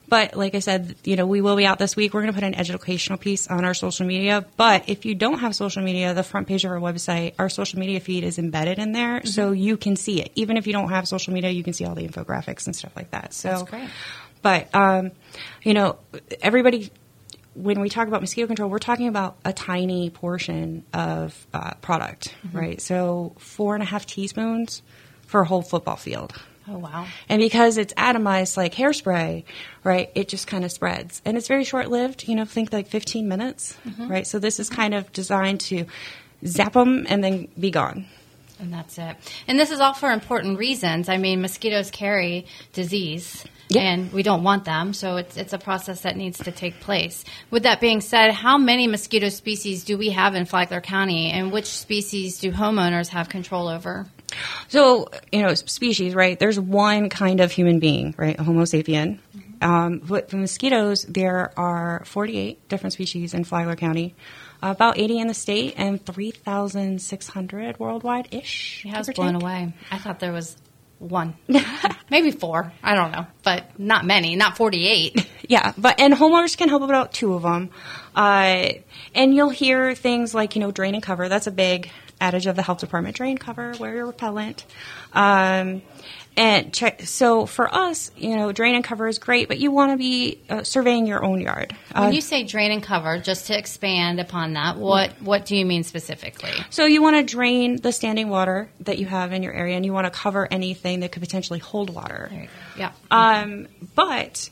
but 0.09 0.37
like 0.37 0.55
I 0.55 0.61
said, 0.61 0.97
you 1.05 1.17
know 1.17 1.27
we 1.27 1.41
will 1.41 1.57
be 1.57 1.67
out 1.67 1.79
this 1.79 1.97
week. 1.97 2.15
We're 2.15 2.23
going 2.23 2.33
to 2.33 2.39
put 2.39 2.47
an 2.47 2.55
educational 2.55 3.19
piece 3.19 3.49
on 3.49 3.65
our 3.65 3.75
social 3.75 4.07
media. 4.07 4.47
But 4.57 4.89
if 4.89 5.05
you 5.05 5.15
don't 5.15 5.41
have 5.41 5.55
social 5.55 5.83
media, 5.83 6.15
the 6.15 6.23
front 6.23 6.49
page 6.49 6.65
of 6.65 6.71
our 6.71 6.79
website, 6.79 7.35
our 7.39 7.49
social 7.49 7.79
media 7.79 8.01
feed 8.01 8.25
is 8.25 8.39
embedded 8.39 8.79
in 8.79 8.93
there, 8.93 9.25
so 9.25 9.53
you 9.53 9.77
can 9.77 9.97
see 9.97 10.23
it. 10.23 10.33
Even 10.35 10.57
if 10.57 10.67
you 10.67 10.73
don't 10.73 10.91
have 10.91 11.07
social 11.09 11.33
media, 11.33 11.51
you 11.51 11.63
can 11.63 11.73
see 11.73 11.85
all 11.85 11.95
the 11.95 12.07
infographics 12.07 12.67
and 12.67 12.75
stuff 12.75 12.95
like 12.97 13.11
that. 13.11 13.33
So 13.35 13.49
That's 13.49 13.63
great. 13.65 13.89
But 14.41 14.75
um, 14.75 15.13
you 15.63 15.75
know, 15.75 15.99
everybody 16.41 16.91
when 17.55 17.81
we 17.81 17.89
talk 17.89 18.07
about 18.07 18.21
mosquito 18.21 18.47
control, 18.47 18.71
we're 18.71 18.79
talking 18.79 19.09
about 19.09 19.37
a 19.45 19.53
tiny 19.53 20.11
portion 20.11 20.85
of 20.95 21.47
uh, 21.53 21.75
product, 21.81 22.35
right? 22.53 22.81
So 22.81 23.35
four 23.39 23.75
and 23.75 23.83
a 23.83 23.87
half 23.87 24.07
teaspoons 24.07 24.83
for 25.27 25.41
a 25.41 25.45
whole 25.45 25.63
football 25.63 25.97
field. 25.97 26.33
Oh 26.71 26.79
wow 26.79 27.07
And 27.29 27.41
because 27.41 27.79
it's 27.79 27.95
atomized 27.95 28.57
like 28.57 28.75
hairspray, 28.75 29.45
right, 29.85 30.11
it 30.15 30.29
just 30.29 30.47
kind 30.47 30.65
of 30.65 30.73
spreads. 30.73 31.23
And 31.25 31.37
it's 31.37 31.49
very 31.49 31.65
short 31.65 31.89
lived, 31.89 32.29
you 32.29 32.35
know, 32.35 32.45
think 32.45 32.73
like 32.73 32.89
15 32.89 33.29
minutes, 33.29 33.77
mm-hmm. 33.87 34.09
right? 34.09 34.27
So 34.27 34.39
this 34.39 34.61
is 34.61 34.69
kind 34.71 34.95
of 34.95 35.13
designed 35.13 35.61
to 35.63 35.87
zap 36.47 36.73
them 36.73 37.07
and 37.09 37.23
then 37.23 37.49
be 37.59 37.71
gone. 37.71 38.07
And 38.61 38.73
that's 38.73 38.99
it. 38.99 39.17
And 39.47 39.59
this 39.59 39.71
is 39.71 39.81
all 39.81 39.95
for 39.95 40.11
important 40.11 40.59
reasons. 40.59 41.09
I 41.09 41.17
mean, 41.17 41.41
mosquitoes 41.41 41.91
carry 41.91 42.47
disease. 42.73 43.45
Yeah. 43.69 43.83
And 43.83 44.13
we 44.13 44.23
don't 44.23 44.45
want 44.45 44.65
them, 44.65 44.95
so 44.95 45.17
it's 45.17 45.37
it's 45.37 45.53
a 45.53 45.59
process 45.59 46.01
that 46.01 46.17
needs 46.17 46.39
to 46.39 46.51
take 46.51 46.81
place. 46.81 47.23
With 47.51 47.65
that 47.65 47.83
being 47.83 48.01
said, 48.01 48.33
how 48.33 48.57
many 48.57 48.87
mosquito 48.87 49.29
species 49.29 49.85
do 49.85 49.99
we 49.99 50.09
have 50.09 50.35
in 50.35 50.47
Flagler 50.47 50.81
County, 50.81 51.31
and 51.31 51.53
which 51.53 51.67
species 51.67 52.39
do 52.39 52.51
homeowners 52.51 53.09
have 53.09 53.29
control 53.29 53.69
over? 53.69 54.07
So, 54.69 55.09
you 55.33 55.43
know, 55.43 55.55
species, 55.55 56.15
right? 56.15 56.39
There's 56.39 56.61
one 56.61 57.09
kind 57.09 57.41
of 57.41 57.51
human 57.51 57.79
being, 57.79 58.15
right? 58.17 58.39
A 58.39 58.43
Homo 58.43 58.63
sapien. 58.63 59.19
Um, 59.61 59.99
but 59.99 60.31
for 60.31 60.37
mosquitoes, 60.37 61.03
there 61.05 61.53
are 61.59 62.05
48 62.05 62.69
different 62.69 62.93
species 62.93 63.35
in 63.35 63.45
Flagler 63.45 63.77
County, 63.77 64.15
about 64.63 64.99
80 64.99 65.19
in 65.19 65.27
the 65.27 65.35
state, 65.35 65.75
and 65.77 66.05
3,600 66.05 67.79
worldwide 67.81 68.29
ish. 68.33 68.87
I 68.93 68.99
was 68.99 69.09
blown 69.11 69.35
away. 69.35 69.73
I 69.91 69.99
thought 69.99 70.21
there 70.21 70.33
was 70.33 70.57
one, 70.99 71.37
maybe 72.11 72.31
four. 72.31 72.73
I 72.83 72.95
don't 72.95 73.13
know, 73.13 73.27
but 73.45 73.79
not 73.79 74.05
many, 74.05 74.37
not 74.37 74.57
forty-eight. 74.57 75.27
Yeah, 75.49 75.73
but 75.79 75.99
and 75.99 76.13
homeowners 76.13 76.59
can 76.59 76.69
help 76.69 76.83
about 76.83 77.15
two 77.15 77.33
of 77.33 77.41
them. 77.43 77.71
Uh, 78.15 78.69
and 79.15 79.35
you'll 79.35 79.49
hear 79.49 79.95
things 79.95 80.35
like 80.35 80.55
you 80.55 80.61
know 80.61 80.71
drain 80.71 80.93
and 80.95 81.03
cover. 81.03 81.31
That's 81.31 81.47
a 81.47 81.51
big 81.51 81.91
adage 82.21 82.47
of 82.47 82.57
the 82.57 82.63
health 82.63 82.79
department: 82.79 83.17
drain, 83.17 83.39
cover, 83.39 83.75
wear 83.79 83.95
your 83.95 84.07
repellent. 84.07 84.65
Um, 85.13 85.83
and 86.37 86.73
check. 86.73 87.03
So 87.03 87.47
for 87.47 87.73
us, 87.73 88.13
you 88.17 88.37
know, 88.37 88.53
drain 88.53 88.77
and 88.77 88.85
cover 88.85 89.09
is 89.09 89.19
great, 89.19 89.49
but 89.49 89.59
you 89.59 89.73
want 89.73 89.91
to 89.91 89.97
be 89.99 90.41
uh, 90.49 90.63
surveying 90.63 91.07
your 91.09 91.25
own 91.25 91.41
yard. 91.41 91.75
Uh, 91.93 92.03
When 92.03 92.13
you 92.13 92.21
say 92.21 92.45
drain 92.45 92.71
and 92.71 92.81
cover, 92.81 93.19
just 93.19 93.49
to 93.49 93.59
expand 93.59 94.21
upon 94.21 94.53
that, 94.53 94.77
what 94.77 95.21
what 95.21 95.47
do 95.47 95.57
you 95.57 95.67
mean 95.67 95.83
specifically? 95.83 96.53
so 96.71 96.85
you 96.85 97.03
want 97.03 97.17
to 97.17 97.25
drain 97.25 97.77
the 97.83 97.91
standing 97.93 98.29
water 98.29 98.71
that 98.81 98.99
you 98.99 99.07
have 99.07 99.33
in 99.33 99.43
your 99.43 99.53
area, 99.53 99.75
and 99.75 99.85
you 99.85 99.93
want 99.93 100.07
to 100.07 100.13
cover 100.13 100.47
anything 100.49 101.01
that 101.01 101.11
could 101.11 101.23
potentially 101.23 101.59
hold 101.59 101.91
water. 101.91 102.29
There 102.31 102.43
you 102.43 102.47
go. 102.47 102.53
Yeah. 102.79 102.93
Um, 103.11 103.67
but 103.97 104.49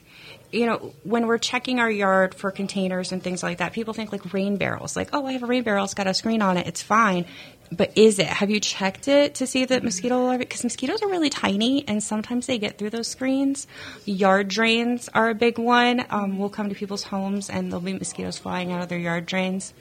you 0.52 0.66
know, 0.66 0.94
when 1.04 1.26
we're 1.26 1.38
checking 1.38 1.80
our 1.80 1.90
yard 1.90 2.34
for 2.34 2.50
containers 2.50 3.12
and 3.12 3.22
things 3.22 3.42
like 3.42 3.58
that, 3.58 3.72
people 3.72 3.94
think 3.94 4.10
like 4.10 4.32
rain 4.32 4.56
barrels. 4.56 4.96
Like, 4.96 5.10
oh, 5.12 5.26
I 5.26 5.32
have 5.32 5.42
a 5.42 5.46
rain 5.46 5.62
barrel; 5.62 5.84
it's 5.84 5.94
got 5.94 6.06
a 6.06 6.14
screen 6.14 6.42
on 6.42 6.56
it; 6.56 6.66
it's 6.66 6.82
fine. 6.82 7.26
But 7.72 7.96
is 7.96 8.18
it? 8.18 8.26
Have 8.26 8.50
you 8.50 8.60
checked 8.60 9.08
it 9.08 9.36
to 9.36 9.46
see 9.46 9.64
that 9.64 9.82
mosquito 9.82 10.22
larvae? 10.24 10.44
Because 10.44 10.64
mosquitoes 10.64 11.02
are 11.02 11.08
really 11.08 11.30
tiny, 11.30 11.86
and 11.88 12.02
sometimes 12.02 12.46
they 12.46 12.58
get 12.58 12.78
through 12.78 12.90
those 12.90 13.08
screens. 13.08 13.66
Yard 14.04 14.48
drains 14.48 15.08
are 15.14 15.30
a 15.30 15.34
big 15.34 15.58
one. 15.58 16.04
Um, 16.10 16.38
we'll 16.38 16.50
come 16.50 16.68
to 16.68 16.74
people's 16.74 17.02
homes, 17.02 17.50
and 17.50 17.70
there'll 17.70 17.80
be 17.80 17.92
mosquitoes 17.92 18.38
flying 18.38 18.72
out 18.72 18.82
of 18.82 18.88
their 18.88 18.98
yard 18.98 19.26
drains. 19.26 19.74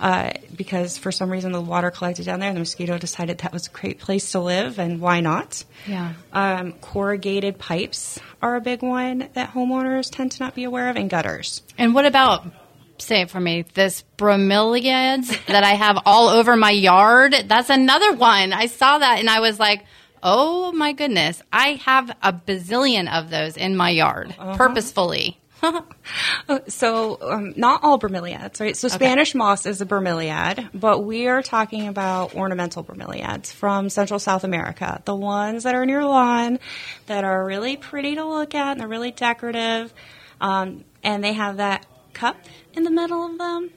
Uh, 0.00 0.32
because 0.54 0.98
for 0.98 1.12
some 1.12 1.30
reason 1.30 1.52
the 1.52 1.60
water 1.60 1.90
collected 1.90 2.26
down 2.26 2.40
there, 2.40 2.48
and 2.48 2.56
the 2.56 2.60
mosquito 2.60 2.98
decided 2.98 3.38
that 3.38 3.52
was 3.52 3.68
a 3.68 3.70
great 3.70 4.00
place 4.00 4.32
to 4.32 4.40
live, 4.40 4.78
and 4.78 5.00
why 5.00 5.20
not? 5.20 5.64
Yeah. 5.86 6.14
Um, 6.32 6.72
corrugated 6.72 7.58
pipes 7.58 8.18
are 8.42 8.56
a 8.56 8.60
big 8.60 8.82
one 8.82 9.28
that 9.34 9.52
homeowners 9.52 10.10
tend 10.10 10.32
to 10.32 10.42
not 10.42 10.54
be 10.54 10.64
aware 10.64 10.88
of, 10.88 10.96
and 10.96 11.08
gutters. 11.08 11.62
And 11.78 11.94
what 11.94 12.06
about, 12.06 12.44
say 12.98 13.22
it 13.22 13.30
for 13.30 13.40
me, 13.40 13.64
this 13.74 14.04
bromeliads 14.16 15.46
that 15.46 15.64
I 15.64 15.74
have 15.74 15.98
all 16.06 16.28
over 16.28 16.56
my 16.56 16.70
yard? 16.70 17.34
That's 17.46 17.70
another 17.70 18.12
one. 18.14 18.52
I 18.52 18.66
saw 18.66 18.98
that 18.98 19.18
and 19.18 19.28
I 19.28 19.40
was 19.40 19.58
like, 19.58 19.84
oh 20.22 20.72
my 20.72 20.92
goodness, 20.92 21.42
I 21.52 21.80
have 21.84 22.10
a 22.22 22.32
bazillion 22.32 23.12
of 23.12 23.30
those 23.30 23.56
in 23.56 23.76
my 23.76 23.90
yard 23.90 24.34
purposefully. 24.56 25.38
Uh, 26.46 26.58
So, 26.68 27.16
um, 27.22 27.54
not 27.56 27.82
all 27.82 27.98
bromeliads, 27.98 28.60
right? 28.60 28.76
So, 28.76 28.88
Spanish 28.88 29.34
moss 29.34 29.64
is 29.64 29.80
a 29.80 29.86
bromeliad, 29.86 30.68
but 30.74 31.04
we 31.04 31.26
are 31.26 31.40
talking 31.40 31.88
about 31.88 32.34
ornamental 32.34 32.84
bromeliads 32.84 33.50
from 33.50 33.88
Central 33.88 34.18
South 34.18 34.44
America. 34.44 35.00
The 35.06 35.14
ones 35.14 35.62
that 35.62 35.74
are 35.74 35.82
in 35.82 35.88
your 35.88 36.04
lawn 36.04 36.58
that 37.06 37.24
are 37.24 37.46
really 37.46 37.78
pretty 37.78 38.16
to 38.16 38.26
look 38.26 38.54
at 38.54 38.72
and 38.72 38.80
they're 38.80 38.88
really 38.88 39.12
decorative. 39.12 39.94
Um, 40.38 40.84
and 41.02 41.24
they 41.24 41.32
have 41.32 41.56
that 41.56 41.86
cup 42.14 42.36
in 42.74 42.84
the 42.84 42.90
middle 42.90 43.24
of 43.26 43.38
them. 43.38 43.70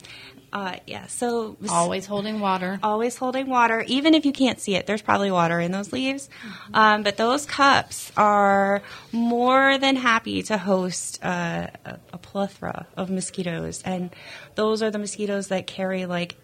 Uh, 0.53 0.77
yeah, 0.88 1.06
so 1.08 1.58
Always 1.70 2.06
holding 2.06 2.39
water. 2.39 2.79
always 2.82 3.17
holding 3.17 3.50
water, 3.50 3.84
even 3.86 4.13
if 4.13 4.25
you 4.25 4.32
can't 4.32 4.62
see 4.62 4.75
it. 4.75 4.88
There's 4.88 5.01
probably 5.01 5.29
water 5.29 5.60
in 5.60 5.74
those 5.74 5.91
leaves. 5.91 6.29
Um, 6.74 7.03
but 7.03 7.17
those 7.17 7.46
cups 7.46 8.13
are 8.15 8.82
more 9.12 9.77
than 9.77 9.98
happy 9.98 10.44
to 10.44 10.58
host 10.58 11.20
uh, 11.22 11.67
a, 11.86 12.00
a 12.13 12.17
plethora 12.17 12.88
of 12.96 13.10
mosquitoes. 13.10 13.82
And 13.84 14.15
those 14.56 14.82
are 14.82 14.89
the 14.89 15.00
mosquitoes 15.00 15.50
that 15.50 15.67
carry, 15.67 16.06
like, 16.06 16.38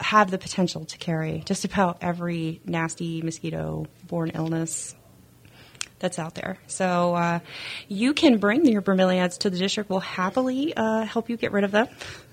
have 0.00 0.30
the 0.32 0.38
potential 0.38 0.84
to 0.86 0.98
carry 0.98 1.42
just 1.46 1.64
about 1.64 1.98
every 2.00 2.60
nasty 2.64 3.22
mosquito 3.22 3.86
borne 4.06 4.30
illness 4.30 4.94
that's 5.98 6.18
out 6.18 6.34
there. 6.34 6.58
So 6.66 7.14
uh, 7.14 7.38
you 7.88 8.14
can 8.14 8.38
bring 8.38 8.66
your 8.66 8.82
bromeliads 8.82 9.38
to 9.38 9.50
the 9.50 9.58
district. 9.58 9.90
We'll 9.90 10.00
happily 10.00 10.74
uh, 10.76 11.02
help 11.02 11.28
you 11.28 11.36
get 11.36 11.52
rid 11.52 11.64
of 11.64 11.70
them 11.70 11.88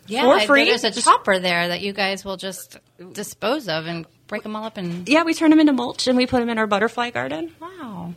Yeah, 0.08 0.22
for 0.24 0.40
free. 0.46 0.66
there's 0.66 0.84
a 0.84 0.92
chopper 0.92 1.40
there 1.40 1.68
that 1.70 1.82
you 1.82 1.94
guys 1.94 2.24
will 2.24 2.38
just 2.38 2.78
dispose 3.14 3.68
of 3.68 3.86
and 3.86 4.06
break 4.28 4.44
them 4.44 4.56
all 4.56 4.66
up 4.66 4.78
and 4.78 5.08
Yeah, 5.08 5.24
we 5.24 5.34
turn 5.34 5.50
them 5.50 5.60
into 5.60 5.74
mulch 5.74 6.08
and 6.08 6.18
we 6.18 6.28
put 6.28 6.40
them 6.40 6.50
in 6.50 6.58
our 6.58 6.68
butterfly 6.68 7.10
garden. 7.12 7.52
Wow. 7.60 8.14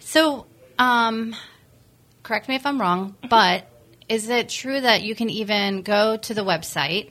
So, 0.00 0.46
um, 0.78 1.34
correct 2.22 2.48
me 2.48 2.54
if 2.54 2.64
I'm 2.66 2.80
wrong, 2.80 3.16
but 3.28 3.66
is 4.08 4.28
it 4.28 4.48
true 4.48 4.80
that 4.80 5.02
you 5.02 5.14
can 5.14 5.28
even 5.30 5.82
go 5.82 6.16
to 6.16 6.34
the 6.34 6.42
website 6.44 7.10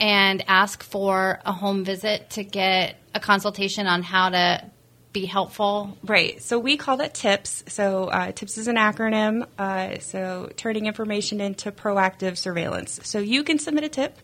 and 0.00 0.44
ask 0.46 0.82
for 0.84 1.40
a 1.44 1.52
home 1.52 1.84
visit 1.84 2.30
to 2.30 2.44
get 2.44 2.96
a 3.14 3.20
consultation 3.20 3.86
on 3.88 4.02
how 4.02 4.28
to 4.30 4.70
be 5.12 5.24
helpful? 5.24 5.96
Right. 6.04 6.42
So 6.42 6.58
we 6.58 6.76
call 6.76 6.98
that 6.98 7.14
TIPS. 7.14 7.64
So 7.68 8.04
uh, 8.04 8.32
TIPS 8.32 8.58
is 8.58 8.68
an 8.68 8.76
acronym. 8.76 9.46
Uh, 9.58 9.98
so 10.00 10.50
turning 10.56 10.86
information 10.86 11.40
into 11.40 11.72
proactive 11.72 12.36
surveillance. 12.36 13.00
So 13.04 13.18
you 13.18 13.42
can 13.42 13.58
submit 13.58 13.84
a 13.84 13.88
tip 13.88 14.18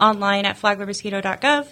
online 0.00 0.46
at 0.46 0.56
flaglermosquito.gov. 0.56 1.68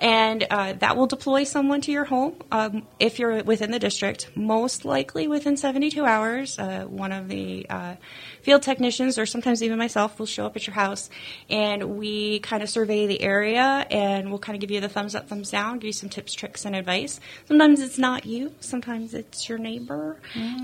And 0.00 0.44
uh, 0.50 0.72
that 0.74 0.96
will 0.96 1.06
deploy 1.06 1.44
someone 1.44 1.80
to 1.82 1.92
your 1.92 2.04
home 2.04 2.34
um, 2.50 2.86
if 2.98 3.18
you're 3.18 3.42
within 3.44 3.70
the 3.70 3.78
district. 3.78 4.28
Most 4.36 4.84
likely 4.84 5.28
within 5.28 5.56
72 5.56 6.04
hours, 6.04 6.58
uh, 6.58 6.84
one 6.88 7.12
of 7.12 7.28
the 7.28 7.66
uh, 7.70 7.94
field 8.42 8.62
technicians, 8.62 9.18
or 9.18 9.26
sometimes 9.26 9.62
even 9.62 9.78
myself, 9.78 10.18
will 10.18 10.26
show 10.26 10.46
up 10.46 10.56
at 10.56 10.66
your 10.66 10.74
house, 10.74 11.10
and 11.48 11.96
we 11.96 12.40
kind 12.40 12.62
of 12.62 12.68
survey 12.68 13.06
the 13.06 13.22
area, 13.22 13.86
and 13.90 14.30
we'll 14.30 14.38
kind 14.38 14.56
of 14.56 14.60
give 14.60 14.70
you 14.70 14.80
the 14.80 14.88
thumbs 14.88 15.14
up, 15.14 15.28
thumbs 15.28 15.50
down, 15.50 15.78
give 15.78 15.86
you 15.86 15.92
some 15.92 16.08
tips, 16.08 16.34
tricks, 16.34 16.64
and 16.64 16.74
advice. 16.74 17.20
Sometimes 17.46 17.80
it's 17.80 17.98
not 17.98 18.26
you, 18.26 18.52
sometimes 18.60 19.14
it's 19.14 19.48
your 19.48 19.58
neighbor, 19.58 20.18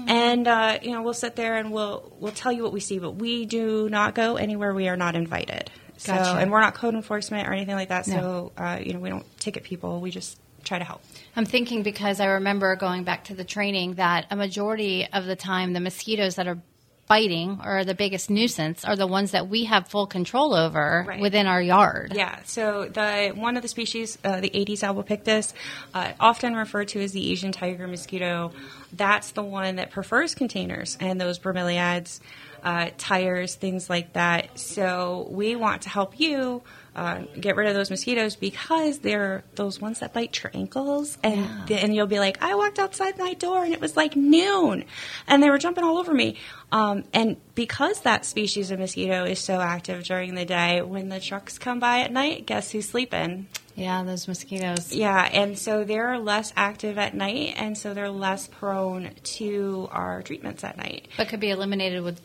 and 0.09 0.49
uh, 0.49 0.79
you 0.83 0.93
know 0.93 1.03
we'll 1.03 1.15
sit 1.15 1.37
there 1.37 1.57
and 1.57 1.71
we'll 1.73 2.13
we'll 2.19 2.33
tell 2.33 2.53
you 2.53 2.63
what 2.63 2.73
we 2.73 2.81
see, 2.81 2.99
but 2.99 3.13
we 3.13 3.47
do 3.47 3.89
not 3.89 4.15
go 4.15 4.37
anywhere 4.37 4.75
we 4.75 4.89
are 4.89 4.97
not 4.97 5.15
invited. 5.15 5.71
So, 6.01 6.15
Gotcha. 6.15 6.39
and 6.39 6.51
we're 6.51 6.61
not 6.63 6.73
code 6.73 6.95
enforcement 6.95 7.47
or 7.47 7.53
anything 7.53 7.75
like 7.75 7.91
that. 7.91 8.07
So, 8.07 8.53
uh, 8.57 8.79
you 8.83 8.95
know, 8.95 9.01
we 9.01 9.11
don't 9.11 9.27
ticket 9.39 9.65
people. 9.65 10.01
We 10.01 10.11
just 10.11 10.39
try 10.65 10.79
to 10.79 10.85
help. 10.85 11.03
I'm 11.37 11.45
thinking 11.45 11.83
because 11.83 12.21
I 12.21 12.27
remember 12.27 12.75
going 12.77 13.05
back 13.05 13.25
to 13.25 13.35
the 13.35 13.45
training 13.45 13.95
that 13.95 14.25
a 14.31 14.37
majority 14.37 15.07
of 15.13 15.27
the 15.27 15.37
time 15.37 15.75
the 15.75 15.81
mosquitoes 15.81 16.37
that 16.37 16.47
are 16.49 16.59
biting 17.07 17.61
or 17.65 17.85
the 17.85 17.95
biggest 17.95 18.31
nuisance 18.31 18.85
are 18.85 18.95
the 18.97 19.07
ones 19.07 19.33
that 19.33 19.49
we 19.49 19.65
have 19.65 19.89
full 19.89 20.07
control 20.07 20.55
over 20.55 21.05
Right. 21.07 21.21
within 21.21 21.47
our 21.47 21.61
yard. 21.61 22.13
Yeah. 22.15 22.39
So 22.45 22.85
the 22.87 23.33
one 23.35 23.57
of 23.57 23.63
the 23.63 23.69
species, 23.69 24.17
uh, 24.25 24.41
the 24.41 24.57
Aedes 24.57 24.83
albopictus, 24.83 25.53
uh, 25.93 26.13
often 26.21 26.55
referred 26.55 26.89
to 26.89 27.01
as 27.03 27.13
the 27.13 27.31
Asian 27.33 27.51
tiger 27.53 27.87
mosquito, 27.89 28.53
that's 28.93 29.33
the 29.33 29.43
one 29.43 29.77
that 29.77 29.91
prefers 29.91 30.35
containers 30.35 30.97
and 31.01 31.21
those 31.21 31.39
bromeliads, 31.39 32.21
uh, 32.63 32.91
tires, 32.99 33.55
things 33.55 33.89
like 33.91 34.13
that. 34.15 34.59
So 34.59 35.29
we 35.31 35.57
want 35.57 35.83
to 35.83 35.89
help 35.89 36.19
you. 36.21 36.63
Uh, 36.93 37.23
get 37.39 37.55
rid 37.55 37.69
of 37.69 37.75
those 37.75 37.89
mosquitoes 37.89 38.35
because 38.35 38.99
they're 38.99 39.45
those 39.55 39.81
ones 39.81 40.01
that 40.01 40.13
bite 40.13 40.43
your 40.43 40.51
ankles, 40.53 41.17
and 41.23 41.71
and 41.71 41.95
you'll 41.95 42.09
be 42.09 42.19
like, 42.19 42.43
I 42.43 42.57
walked 42.57 42.81
outside 42.81 43.17
my 43.17 43.35
door 43.35 43.65
and 43.65 43.73
it 43.73 43.81
was 43.81 43.97
like 43.97 44.17
noon, 44.17 44.85
and 45.29 45.41
they 45.41 45.51
were 45.51 45.59
jumping 45.59 45.85
all 45.85 45.99
over 45.99 46.13
me. 46.13 46.37
Um, 46.73 47.05
and 47.13 47.37
because 47.55 48.01
that 48.01 48.25
species 48.25 48.73
of 48.73 48.81
mosquito 48.81 49.25
is 49.25 49.39
so 49.39 49.61
active 49.61 50.03
during 50.03 50.35
the 50.35 50.45
day, 50.45 50.83
when 50.83 51.09
the 51.09 51.21
trucks 51.21 51.61
come 51.61 51.79
by 51.79 52.01
at 52.01 52.13
night, 52.13 52.45
guess 52.45 52.73
who's 52.73 52.89
sleeping? 52.89 53.47
Yeah, 53.77 54.03
those 54.03 54.27
mosquitoes. 54.27 54.93
Yeah, 54.93 55.23
and 55.23 55.57
so 55.59 55.85
they're 55.85 56.19
less 56.19 56.53
active 56.57 56.99
at 56.99 57.15
night, 57.15 57.55
and 57.57 57.79
so 57.79 57.95
they're 57.95 58.11
less 58.11 58.49
prone 58.49 59.11
to 59.23 59.89
our 59.93 60.23
treatments 60.23 60.65
at 60.65 60.77
night. 60.77 61.09
But 61.17 61.29
could 61.29 61.41
be 61.41 61.51
eliminated 61.51 62.03
with 62.03 62.21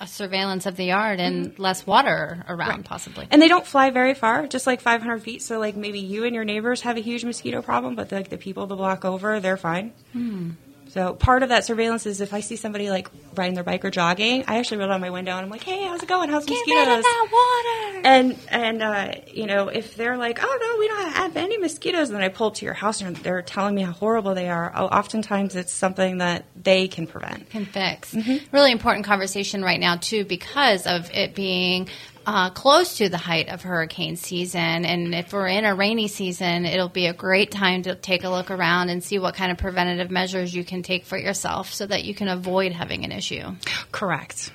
a 0.00 0.06
surveillance 0.06 0.66
of 0.66 0.76
the 0.76 0.84
yard 0.86 1.20
and 1.20 1.46
mm-hmm. 1.46 1.62
less 1.62 1.86
water 1.86 2.44
around, 2.48 2.84
possibly. 2.84 3.28
And 3.30 3.40
they 3.40 3.48
don't 3.48 3.66
fly 3.66 3.90
very 3.90 4.14
far, 4.14 4.46
just 4.46 4.66
like 4.66 4.80
500 4.80 5.22
feet. 5.22 5.42
So, 5.42 5.58
like 5.58 5.76
maybe 5.76 6.00
you 6.00 6.24
and 6.24 6.34
your 6.34 6.44
neighbors 6.44 6.80
have 6.82 6.96
a 6.96 7.00
huge 7.00 7.24
mosquito 7.24 7.62
problem, 7.62 7.94
but 7.94 8.10
like 8.10 8.28
the 8.28 8.38
people 8.38 8.66
the 8.66 8.76
block 8.76 9.04
over, 9.04 9.40
they're 9.40 9.56
fine. 9.56 9.92
Hmm. 10.12 10.50
So 10.94 11.12
part 11.12 11.42
of 11.42 11.48
that 11.48 11.64
surveillance 11.64 12.06
is 12.06 12.20
if 12.20 12.32
I 12.32 12.38
see 12.38 12.54
somebody 12.54 12.88
like 12.88 13.08
riding 13.34 13.54
their 13.54 13.64
bike 13.64 13.84
or 13.84 13.90
jogging, 13.90 14.44
I 14.46 14.58
actually 14.58 14.76
roll 14.76 14.90
down 14.90 15.00
my 15.00 15.10
window 15.10 15.32
and 15.32 15.40
I'm 15.40 15.50
like, 15.50 15.64
"Hey, 15.64 15.82
how's 15.82 16.00
it 16.00 16.08
going? 16.08 16.28
How's 16.30 16.46
Get 16.46 16.54
rid 16.54 16.68
mosquitoes?" 16.68 16.98
of 16.98 17.02
that 17.02 17.28
water. 17.32 18.00
And 18.04 18.38
and 18.48 18.80
uh, 18.80 19.12
you 19.26 19.46
know 19.46 19.66
if 19.66 19.96
they're 19.96 20.16
like, 20.16 20.38
oh 20.40 20.58
no, 20.60 20.78
we 20.78 20.86
don't 20.86 21.12
have 21.14 21.36
any 21.36 21.58
mosquitoes, 21.58 22.10
and 22.10 22.16
then 22.16 22.22
I 22.22 22.28
pull 22.28 22.46
up 22.46 22.54
to 22.54 22.64
your 22.64 22.74
house 22.74 23.00
and 23.00 23.16
they're 23.16 23.42
telling 23.42 23.74
me 23.74 23.82
how 23.82 23.90
horrible 23.90 24.36
they 24.36 24.48
are. 24.48 24.72
Oh, 24.72 24.86
oftentimes 24.86 25.56
it's 25.56 25.72
something 25.72 26.18
that 26.18 26.44
they 26.54 26.86
can 26.86 27.08
prevent. 27.08 27.50
can 27.50 27.64
fix. 27.64 28.14
Really 28.52 28.70
important 28.70 29.04
conversation 29.04 29.64
right 29.64 29.80
now 29.80 29.96
too, 29.96 30.24
because 30.24 30.86
of 30.86 31.10
it 31.10 31.34
being 31.34 31.88
uh, 32.26 32.50
close 32.50 32.98
to 32.98 33.08
the 33.08 33.18
height 33.18 33.48
of 33.48 33.62
hurricane 33.62 34.16
season. 34.16 34.84
And 34.84 35.14
if 35.14 35.32
we're 35.32 35.48
in 35.48 35.64
a 35.64 35.74
rainy 35.74 36.08
season, 36.08 36.64
it'll 36.64 36.88
be 36.88 37.06
a 37.06 37.12
great 37.12 37.50
time 37.50 37.82
to 37.82 37.94
take 37.94 38.24
a 38.24 38.28
look 38.28 38.50
around 38.50 38.88
and 38.88 39.02
see 39.02 39.18
what 39.18 39.34
kind 39.34 39.52
of 39.52 39.58
preventative 39.58 40.10
measures 40.10 40.54
you 40.54 40.64
can 40.64 40.82
take 40.82 41.04
for 41.04 41.18
yourself, 41.18 41.72
so 41.72 41.86
that 41.86 42.04
you 42.04 42.14
can 42.14 42.28
avoid 42.28 42.72
having 42.72 43.04
an 43.04 43.12
issue. 43.12 43.54
Correct. 43.92 44.52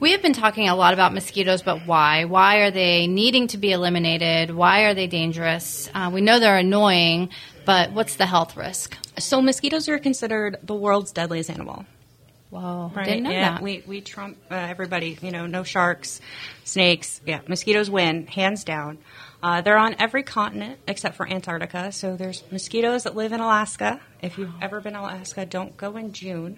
We 0.00 0.10
have 0.12 0.22
been 0.22 0.32
talking 0.32 0.68
a 0.68 0.74
lot 0.74 0.92
about 0.92 1.14
mosquitoes, 1.14 1.62
but 1.62 1.86
why? 1.86 2.24
Why 2.24 2.56
are 2.58 2.70
they 2.70 3.06
needing 3.06 3.46
to 3.48 3.58
be 3.58 3.70
eliminated? 3.70 4.50
Why 4.50 4.82
are 4.82 4.94
they 4.94 5.06
dangerous? 5.06 5.88
Uh, 5.94 6.10
we 6.12 6.20
know 6.20 6.40
they're 6.40 6.58
annoying, 6.58 7.28
but 7.64 7.92
what's 7.92 8.16
the 8.16 8.26
health 8.26 8.56
risk? 8.56 8.96
So 9.18 9.40
mosquitoes 9.40 9.88
are 9.88 9.98
considered 9.98 10.58
the 10.62 10.74
world's 10.74 11.12
deadliest 11.12 11.48
animal. 11.48 11.86
Whoa, 12.54 12.92
Right. 12.94 13.04
didn't 13.06 13.24
know 13.24 13.30
yeah, 13.30 13.54
that. 13.54 13.62
we 13.62 13.82
we 13.84 14.00
trump 14.00 14.36
uh, 14.48 14.54
everybody. 14.54 15.18
You 15.20 15.32
know, 15.32 15.46
no 15.46 15.64
sharks, 15.64 16.20
snakes. 16.62 17.20
Yeah, 17.26 17.40
mosquitoes 17.48 17.90
win 17.90 18.28
hands 18.28 18.62
down. 18.62 18.98
Uh, 19.44 19.60
they're 19.60 19.76
on 19.76 19.94
every 19.98 20.22
continent 20.22 20.78
except 20.88 21.16
for 21.16 21.28
Antarctica. 21.28 21.92
So 21.92 22.16
there's 22.16 22.42
mosquitoes 22.50 23.02
that 23.02 23.14
live 23.14 23.30
in 23.34 23.40
Alaska. 23.40 24.00
If 24.22 24.38
you've 24.38 24.54
ever 24.62 24.80
been 24.80 24.94
to 24.94 25.00
Alaska, 25.00 25.44
don't 25.44 25.76
go 25.76 25.98
in 25.98 26.14
June. 26.14 26.56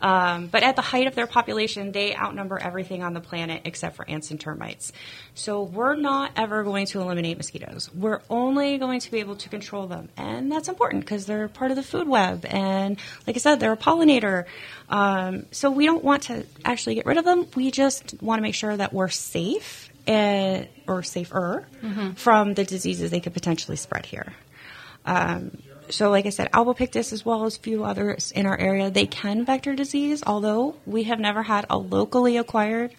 Um, 0.00 0.46
but 0.46 0.62
at 0.62 0.76
the 0.76 0.82
height 0.82 1.08
of 1.08 1.16
their 1.16 1.26
population, 1.26 1.90
they 1.90 2.14
outnumber 2.14 2.60
everything 2.60 3.02
on 3.02 3.12
the 3.12 3.20
planet 3.20 3.62
except 3.64 3.96
for 3.96 4.08
ants 4.08 4.30
and 4.30 4.40
termites. 4.40 4.92
So 5.34 5.64
we're 5.64 5.96
not 5.96 6.30
ever 6.36 6.62
going 6.62 6.86
to 6.86 7.00
eliminate 7.00 7.38
mosquitoes. 7.38 7.90
We're 7.92 8.20
only 8.30 8.78
going 8.78 9.00
to 9.00 9.10
be 9.10 9.18
able 9.18 9.34
to 9.34 9.48
control 9.48 9.88
them, 9.88 10.08
and 10.16 10.52
that's 10.52 10.68
important 10.68 11.04
because 11.04 11.26
they're 11.26 11.48
part 11.48 11.72
of 11.72 11.76
the 11.76 11.82
food 11.82 12.06
web. 12.06 12.46
And 12.48 12.98
like 13.26 13.34
I 13.34 13.40
said, 13.40 13.58
they're 13.58 13.72
a 13.72 13.76
pollinator. 13.76 14.44
Um, 14.88 15.46
so 15.50 15.72
we 15.72 15.86
don't 15.86 16.04
want 16.04 16.24
to 16.24 16.46
actually 16.64 16.94
get 16.94 17.06
rid 17.06 17.18
of 17.18 17.24
them. 17.24 17.48
We 17.56 17.72
just 17.72 18.22
want 18.22 18.38
to 18.38 18.42
make 18.42 18.54
sure 18.54 18.76
that 18.76 18.92
we're 18.92 19.08
safe 19.08 19.88
and, 20.06 20.68
or 20.86 21.02
safer 21.02 21.66
from 22.16 22.54
the 22.54 22.64
diseases 22.64 23.10
they 23.10 23.20
could 23.20 23.34
potentially 23.34 23.76
spread 23.76 24.06
here. 24.06 24.32
Um, 25.04 25.58
so, 25.88 26.10
like 26.10 26.26
I 26.26 26.30
said, 26.30 26.50
albopictus 26.52 27.12
as 27.12 27.24
well 27.24 27.44
as 27.44 27.56
a 27.56 27.60
few 27.60 27.84
others 27.84 28.30
in 28.32 28.46
our 28.46 28.58
area, 28.58 28.90
they 28.90 29.06
can 29.06 29.44
vector 29.44 29.74
disease, 29.74 30.22
although 30.26 30.76
we 30.86 31.04
have 31.04 31.18
never 31.18 31.42
had 31.42 31.66
a 31.68 31.76
locally 31.76 32.36
acquired 32.36 32.94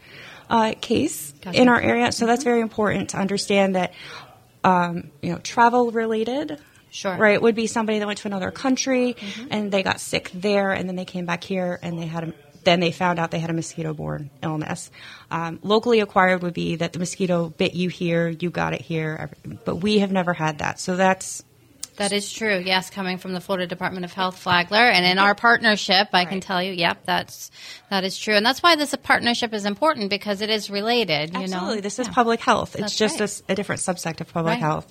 uh, 0.50 0.74
case 0.80 1.34
Gotcha. 1.42 1.60
in 1.60 1.70
our 1.70 1.82
area. 1.82 2.12
So 2.12 2.26
that's 2.26 2.44
very 2.44 2.60
important 2.62 3.12
to 3.12 3.18
understand 3.18 3.76
that, 3.76 3.94
um, 4.64 5.12
you 5.22 5.32
know, 5.32 5.40
travel 5.40 5.92
related. 5.92 6.60
Sure. 6.92 7.18
Right, 7.18 7.42
would 7.42 7.56
be 7.56 7.66
somebody 7.66 7.98
that 7.98 8.06
went 8.06 8.20
to 8.20 8.28
another 8.28 8.52
country 8.52 9.16
and 9.50 9.72
they 9.72 9.82
got 9.82 10.00
sick 10.00 10.30
there, 10.32 10.72
and 10.72 10.88
then 10.88 10.96
they 10.96 11.06
came 11.06 11.26
back 11.26 11.44
here 11.44 11.80
and 11.82 11.98
they 11.98 12.06
had 12.06 12.26
a 12.26 12.34
then 12.64 12.80
they 12.80 12.92
found 12.92 13.20
out 13.20 13.32
they 13.32 13.40
had 13.40 13.50
a 13.50 13.54
mosquito-borne 13.54 14.30
illness. 14.42 14.92
Um, 15.32 15.60
locally 15.64 16.00
acquired 16.00 16.42
would 16.44 16.54
be 16.54 16.78
that 16.78 16.94
the 16.94 17.00
mosquito 17.00 17.50
bit 17.50 17.74
you 17.74 17.90
here, 17.90 18.28
you 18.30 18.50
got 18.50 18.74
it 18.74 18.82
here, 18.82 19.30
but 19.66 19.78
we 19.78 20.00
have 20.00 20.12
never 20.12 20.34
had 20.34 20.60
that. 20.60 20.80
So 20.80 20.96
that's 20.96 21.44
That 21.98 22.12
is 22.12 22.32
true. 22.34 22.58
Yes, 22.58 22.90
coming 22.90 23.20
from 23.20 23.34
the 23.34 23.40
Florida 23.40 23.68
Department 23.68 24.04
of 24.04 24.14
Health, 24.14 24.40
Flagler, 24.40 24.90
and 24.90 25.06
in 25.06 25.20
our 25.20 25.36
partnership, 25.36 26.08
I 26.14 26.26
can 26.26 26.40
tell 26.42 26.62
you, 26.64 26.72
yep, 26.74 27.06
that's 27.06 27.52
that 27.92 28.04
is 28.04 28.18
true, 28.18 28.34
and 28.36 28.44
that's 28.46 28.64
why 28.64 28.76
this 28.76 28.96
partnership 29.04 29.54
is 29.54 29.66
important 29.66 30.10
because 30.10 30.42
it 30.42 30.50
is 30.50 30.72
related. 30.72 31.34
You 31.36 31.42
Absolutely. 31.44 31.76
know, 31.76 31.82
This 31.82 32.00
is 32.00 32.08
Yeah. 32.08 32.14
public 32.14 32.40
health. 32.40 32.74
It's 32.74 32.82
That's 32.82 32.96
just 32.98 33.20
right. 33.20 33.42
a 33.50 33.52
a, 33.52 33.56
different 33.56 33.82
subsect 33.82 34.22
of 34.22 34.34
public 34.34 34.54
Right. 34.54 34.60
health. 34.62 34.88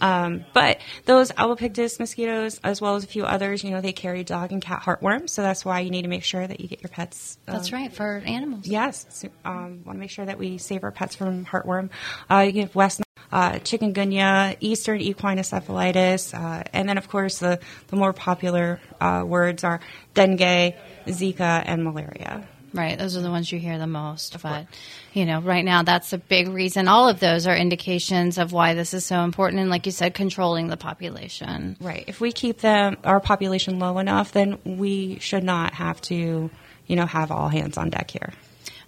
Um, 0.00 0.44
but 0.52 0.80
those 1.04 1.30
albopictus 1.32 1.98
mosquitoes, 1.98 2.60
as 2.64 2.80
well 2.80 2.96
as 2.96 3.04
a 3.04 3.06
few 3.06 3.24
others, 3.24 3.64
you 3.64 3.70
know, 3.70 3.80
they 3.80 3.92
carry 3.92 4.24
dog 4.24 4.52
and 4.52 4.62
cat 4.62 4.82
heartworm. 4.82 5.28
So 5.28 5.42
that's 5.42 5.64
why 5.64 5.80
you 5.80 5.90
need 5.90 6.02
to 6.02 6.08
make 6.08 6.24
sure 6.24 6.46
that 6.46 6.60
you 6.60 6.68
get 6.68 6.82
your 6.82 6.90
pets. 6.90 7.38
That's 7.46 7.72
um, 7.72 7.78
right 7.78 7.92
for 7.92 8.22
animals. 8.24 8.66
Yes. 8.66 9.06
So, 9.10 9.28
um, 9.44 9.82
want 9.84 9.96
to 9.96 10.00
make 10.00 10.10
sure 10.10 10.24
that 10.24 10.38
we 10.38 10.58
save 10.58 10.84
our 10.84 10.90
pets 10.90 11.14
from 11.14 11.44
heartworm. 11.44 11.90
Uh, 12.30 12.50
you 12.52 12.62
have 12.62 12.74
West 12.74 13.02
uh, 13.32 13.52
chikungunya, 13.52 14.56
eastern 14.60 15.00
equine 15.00 15.38
encephalitis, 15.38 16.34
uh, 16.34 16.62
and 16.72 16.88
then, 16.88 16.98
of 16.98 17.08
course, 17.08 17.38
the, 17.38 17.58
the 17.88 17.96
more 17.96 18.12
popular 18.12 18.80
uh, 19.00 19.24
words 19.26 19.64
are 19.64 19.80
dengue, 20.14 20.74
Zika, 21.06 21.62
and 21.66 21.84
malaria. 21.84 22.46
Right, 22.74 22.98
those 22.98 23.16
are 23.16 23.22
the 23.22 23.30
ones 23.30 23.52
you 23.52 23.60
hear 23.60 23.78
the 23.78 23.86
most. 23.86 24.42
But, 24.42 24.66
you 25.12 25.26
know, 25.26 25.40
right 25.40 25.64
now 25.64 25.84
that's 25.84 26.12
a 26.12 26.18
big 26.18 26.48
reason. 26.48 26.88
All 26.88 27.08
of 27.08 27.20
those 27.20 27.46
are 27.46 27.54
indications 27.56 28.36
of 28.36 28.52
why 28.52 28.74
this 28.74 28.92
is 28.92 29.06
so 29.06 29.20
important. 29.20 29.60
And 29.60 29.70
like 29.70 29.86
you 29.86 29.92
said, 29.92 30.12
controlling 30.12 30.66
the 30.66 30.76
population. 30.76 31.76
Right. 31.80 32.04
If 32.08 32.20
we 32.20 32.32
keep 32.32 32.58
them, 32.58 32.96
our 33.04 33.20
population 33.20 33.78
low 33.78 33.98
enough, 33.98 34.32
then 34.32 34.58
we 34.64 35.20
should 35.20 35.44
not 35.44 35.74
have 35.74 36.00
to, 36.02 36.50
you 36.88 36.96
know, 36.96 37.06
have 37.06 37.30
all 37.30 37.48
hands 37.48 37.78
on 37.78 37.90
deck 37.90 38.10
here. 38.10 38.32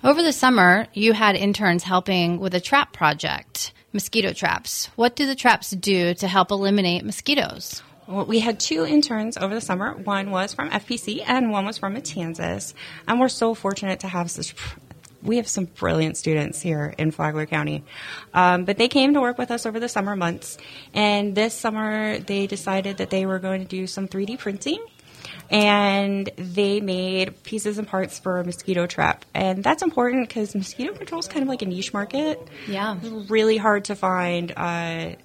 Over 0.03 0.21
the 0.21 0.33
summer, 0.33 0.89
you 0.93 1.13
had 1.13 1.37
interns 1.37 1.85
helping 1.85 2.41
with 2.41 2.55
a 2.55 2.61
trap 2.61 2.93
project, 2.93 3.73
mosquito 3.93 4.33
traps. 4.33 4.91
What 4.97 5.15
do 5.15 5.27
the 5.27 5.37
traps 5.37 5.71
do 5.71 6.13
to 6.15 6.27
help 6.27 6.51
eliminate 6.51 7.05
mosquitoes? 7.05 7.83
Well, 8.07 8.25
we 8.25 8.39
had 8.39 8.61
two 8.61 8.87
interns 8.87 9.37
over 9.37 9.55
the 9.55 9.61
summer. 9.61 9.93
One 9.93 10.31
was 10.31 10.55
from 10.55 10.71
FPC 10.71 11.23
and 11.27 11.51
one 11.51 11.67
was 11.67 11.79
from 11.79 11.95
Matanzas. 11.97 12.75
And 13.09 13.19
we're 13.19 13.29
so 13.29 13.55
fortunate 13.55 14.01
to 14.01 14.09
have 14.09 14.31
such. 14.31 14.55
We 15.23 15.39
have 15.39 15.49
some 15.49 15.65
brilliant 15.65 16.17
students 16.17 16.63
here 16.63 16.95
in 16.99 17.11
Flagler 17.11 17.47
County. 17.47 17.85
Um, 18.33 18.65
but 18.65 18.79
they 18.79 18.87
came 18.87 19.15
to 19.15 19.21
work 19.21 19.39
with 19.39 19.51
us 19.51 19.67
over 19.67 19.81
the 19.81 19.89
summer 19.89 20.15
months. 20.15 20.57
And 20.95 21.35
this 21.35 21.53
summer, 21.53 22.19
they 22.19 22.47
decided 22.47 22.99
that 22.99 23.11
they 23.11 23.27
were 23.27 23.41
going 23.41 23.61
to 23.61 23.67
do 23.67 23.89
some 23.89 24.07
3D 24.07 24.39
printing 24.39 24.85
and 25.51 26.31
they 26.37 26.81
made 26.81 27.43
pieces 27.43 27.79
and 27.79 27.87
parts 27.87 28.19
for 28.19 28.39
a 28.39 28.45
mosquito 28.45 28.87
trap. 28.87 29.25
And 29.35 29.65
that's 29.65 29.83
important 29.83 30.29
because 30.29 30.55
mosquito 30.55 30.93
control 30.93 31.21
is 31.21 31.29
kind 31.29 31.43
of 31.43 31.49
like 31.49 31.63
a 31.63 31.67
niche 31.67 31.93
market. 31.93 32.47
Yeah. 32.69 32.97
It's 33.03 33.31
really 33.31 33.57
hard 33.57 33.87
to 33.87 33.97
find. 33.97 34.53
Uh, 34.57 35.17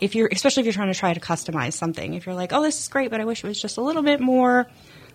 if 0.00 0.14
you're, 0.14 0.28
especially 0.30 0.62
if 0.62 0.66
you're 0.66 0.72
trying 0.72 0.92
to 0.92 0.98
try 0.98 1.12
to 1.12 1.20
customize 1.20 1.74
something, 1.74 2.14
if 2.14 2.26
you're 2.26 2.34
like, 2.34 2.52
oh, 2.52 2.62
this 2.62 2.80
is 2.80 2.88
great, 2.88 3.10
but 3.10 3.20
I 3.20 3.24
wish 3.24 3.44
it 3.44 3.46
was 3.46 3.60
just 3.60 3.76
a 3.76 3.80
little 3.82 4.02
bit 4.02 4.20
more 4.20 4.68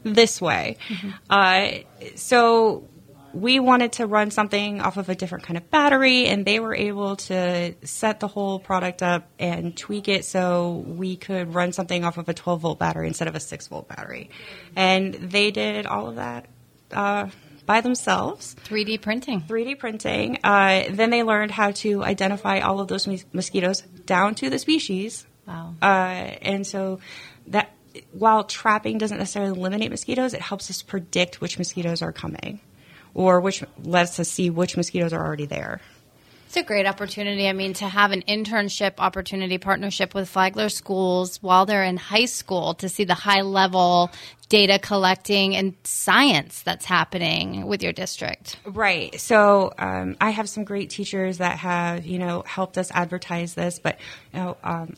this 0.03 0.41
way. 0.41 0.77
Mm-hmm. 0.87 1.09
Uh, 1.29 2.15
so 2.15 2.87
we 3.33 3.59
wanted 3.59 3.93
to 3.93 4.05
run 4.05 4.29
something 4.29 4.79
off 4.79 4.97
of 4.97 5.09
a 5.09 5.15
different 5.15 5.45
kind 5.45 5.57
of 5.57 5.69
battery, 5.71 6.27
and 6.27 6.45
they 6.45 6.59
were 6.59 6.75
able 6.75 7.15
to 7.15 7.73
set 7.83 8.19
the 8.19 8.27
whole 8.27 8.59
product 8.59 9.01
up 9.01 9.27
and 9.39 9.75
tweak 9.75 10.07
it 10.07 10.23
so 10.23 10.83
we 10.85 11.15
could 11.15 11.53
run 11.53 11.73
something 11.73 12.05
off 12.05 12.17
of 12.17 12.29
a 12.29 12.33
12 12.33 12.61
volt 12.61 12.79
battery 12.79 13.07
instead 13.07 13.27
of 13.27 13.35
a 13.35 13.39
6 13.39 13.67
volt 13.67 13.87
battery. 13.87 14.29
And 14.75 15.13
they 15.13 15.51
did 15.51 15.87
all 15.87 16.09
of 16.09 16.15
that. 16.15 16.45
Uh, 16.91 17.29
by 17.65 17.81
themselves. 17.81 18.55
3D 18.65 19.01
printing. 19.01 19.41
3D 19.41 19.79
printing. 19.79 20.39
Uh, 20.43 20.83
then 20.89 21.09
they 21.09 21.23
learned 21.23 21.51
how 21.51 21.71
to 21.71 22.03
identify 22.03 22.59
all 22.59 22.79
of 22.79 22.87
those 22.87 23.07
mosquitoes 23.33 23.81
down 24.05 24.35
to 24.35 24.49
the 24.49 24.59
species. 24.59 25.25
Wow. 25.47 25.75
Uh, 25.81 25.85
and 25.85 26.65
so 26.65 26.99
that 27.47 27.71
while 28.11 28.43
trapping 28.43 28.97
doesn't 28.97 29.17
necessarily 29.17 29.57
eliminate 29.57 29.91
mosquitoes, 29.91 30.33
it 30.33 30.41
helps 30.41 30.69
us 30.69 30.81
predict 30.81 31.41
which 31.41 31.57
mosquitoes 31.57 32.01
are 32.01 32.11
coming, 32.11 32.59
or 33.13 33.39
which 33.39 33.63
lets 33.83 34.19
us 34.19 34.29
see 34.29 34.49
which 34.49 34.77
mosquitoes 34.77 35.13
are 35.13 35.23
already 35.23 35.45
there. 35.45 35.79
It's 36.53 36.61
a 36.61 36.63
great 36.63 36.85
opportunity. 36.85 37.47
I 37.47 37.53
mean, 37.53 37.73
to 37.73 37.87
have 37.87 38.11
an 38.11 38.21
internship 38.27 38.99
opportunity 38.99 39.57
partnership 39.57 40.13
with 40.13 40.29
Flagler 40.29 40.69
schools 40.69 41.41
while 41.41 41.65
they're 41.65 41.83
in 41.83 41.97
high 41.97 42.25
school 42.25 42.75
to 42.75 42.89
see 42.89 43.05
the 43.05 43.15
high 43.15 43.41
level 43.41 44.11
data 44.49 44.77
collecting 44.77 45.55
and 45.55 45.73
science 45.83 46.61
that's 46.61 46.85
happening 46.85 47.65
with 47.65 47.81
your 47.81 47.91
district. 47.91 48.59
Right. 48.65 49.19
So 49.19 49.73
um, 49.79 50.15
I 50.21 50.29
have 50.29 50.47
some 50.47 50.63
great 50.63 50.91
teachers 50.91 51.39
that 51.39 51.57
have, 51.57 52.05
you 52.05 52.19
know, 52.19 52.43
helped 52.45 52.77
us 52.77 52.91
advertise 52.91 53.55
this, 53.55 53.79
but, 53.79 53.97
you 54.31 54.39
know, 54.39 54.57
um, 54.63 54.93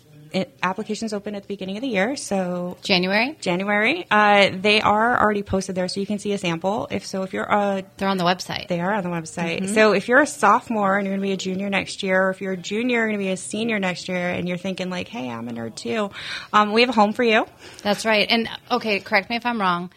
applications 0.62 1.13
open 1.13 1.36
at 1.36 1.43
the 1.43 1.48
beginning 1.48 1.78
of 1.78 1.82
the 1.82 1.88
year, 1.88 2.15
so 2.15 2.78
January. 2.82 3.38
January. 3.41 4.06
Uh, 4.10 4.52
they 4.54 4.82
are 4.82 5.19
already 5.19 5.43
posted 5.43 5.76
there, 5.76 5.88
so 5.88 6.00
you 6.00 6.06
can 6.06 6.19
see 6.19 6.34
a 6.34 6.38
sample. 6.38 6.88
If 6.91 7.06
so, 7.06 7.24
if 7.24 7.34
you're 7.34 7.43
a 7.43 7.84
they're 7.98 8.10
on 8.10 8.17
the 8.17 8.24
website. 8.24 8.67
They 8.67 8.80
are 8.80 8.93
on 8.93 9.04
the 9.04 9.10
website. 9.10 9.62
Mm-hmm. 9.62 9.74
So 9.74 9.93
if 9.93 10.08
you're 10.08 10.21
a 10.21 10.28
sophomore 10.28 10.98
and 10.98 11.06
you're 11.06 11.13
going 11.13 11.21
to 11.21 11.28
be 11.28 11.34
a 11.34 11.38
junior 11.38 11.69
next 11.69 12.04
year, 12.04 12.28
or 12.28 12.30
if 12.30 12.41
you're 12.41 12.54
a 12.54 12.58
junior 12.58 13.04
and 13.04 13.12
going 13.12 13.19
to 13.19 13.26
be 13.26 13.32
a 13.32 13.38
senior 13.38 13.80
next 13.80 14.10
year, 14.10 14.30
and 14.30 14.48
you're 14.48 14.58
thinking 14.58 14.89
like, 14.89 15.08
"Hey, 15.08 15.30
I'm 15.30 15.48
a 15.48 15.52
nerd 15.52 15.76
too," 15.76 16.12
um, 16.54 16.74
we 16.74 16.82
have 16.82 16.89
a 16.89 16.93
home 16.93 17.13
for 17.13 17.24
you. 17.24 17.45
That's 17.82 18.06
right. 18.06 18.28
And 18.30 18.50
okay, 18.71 19.00
correct 19.00 19.30
me 19.30 19.36
if 19.36 19.45
I'm 19.45 19.60
wrong. 19.60 19.91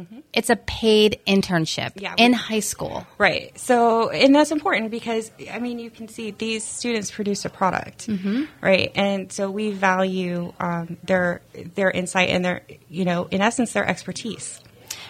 Mm-hmm. 0.00 0.20
It's 0.32 0.50
a 0.50 0.56
paid 0.56 1.20
internship 1.24 1.92
yeah, 1.94 2.14
in 2.16 2.32
high 2.32 2.60
school. 2.60 3.06
Right. 3.16 3.56
So, 3.58 4.10
and 4.10 4.34
that's 4.34 4.50
important 4.50 4.90
because, 4.90 5.30
I 5.52 5.60
mean, 5.60 5.78
you 5.78 5.88
can 5.88 6.08
see 6.08 6.32
these 6.32 6.64
students 6.64 7.12
produce 7.12 7.44
a 7.44 7.50
product, 7.50 8.08
mm-hmm. 8.08 8.44
right? 8.60 8.90
And 8.96 9.30
so 9.30 9.50
we 9.50 9.70
value 9.70 10.52
um, 10.58 10.96
their 11.04 11.42
their 11.76 11.92
insight 11.92 12.30
and 12.30 12.44
their, 12.44 12.62
you 12.88 13.04
know, 13.04 13.28
in 13.30 13.40
essence, 13.40 13.72
their 13.72 13.86
expertise. 13.86 14.60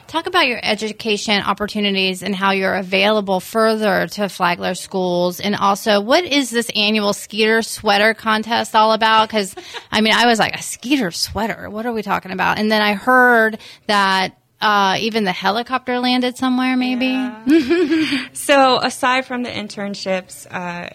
Talk 0.06 0.26
about 0.26 0.46
your 0.46 0.60
education 0.62 1.42
opportunities 1.42 2.22
and 2.22 2.36
how 2.36 2.52
you're 2.52 2.74
available 2.74 3.40
further 3.40 4.06
to 4.08 4.28
Flagler 4.28 4.74
schools. 4.74 5.40
And 5.40 5.56
also, 5.56 6.02
what 6.02 6.24
is 6.24 6.50
this 6.50 6.70
annual 6.76 7.14
Skeeter 7.14 7.62
sweater 7.62 8.12
contest 8.12 8.76
all 8.76 8.92
about? 8.92 9.28
Because, 9.28 9.54
I 9.90 10.02
mean, 10.02 10.12
I 10.12 10.26
was 10.26 10.38
like, 10.38 10.54
a 10.54 10.62
Skeeter 10.62 11.10
sweater? 11.10 11.70
What 11.70 11.86
are 11.86 11.92
we 11.92 12.02
talking 12.02 12.32
about? 12.32 12.58
And 12.58 12.70
then 12.70 12.82
I 12.82 12.92
heard 12.92 13.58
that 13.86 14.36
uh, 14.64 14.96
even 14.98 15.24
the 15.24 15.32
helicopter 15.32 15.98
landed 15.98 16.38
somewhere, 16.38 16.74
maybe. 16.74 17.08
Yeah. 17.08 18.28
so, 18.32 18.78
aside 18.82 19.26
from 19.26 19.42
the 19.42 19.50
internships 19.50 20.46
uh, 20.50 20.88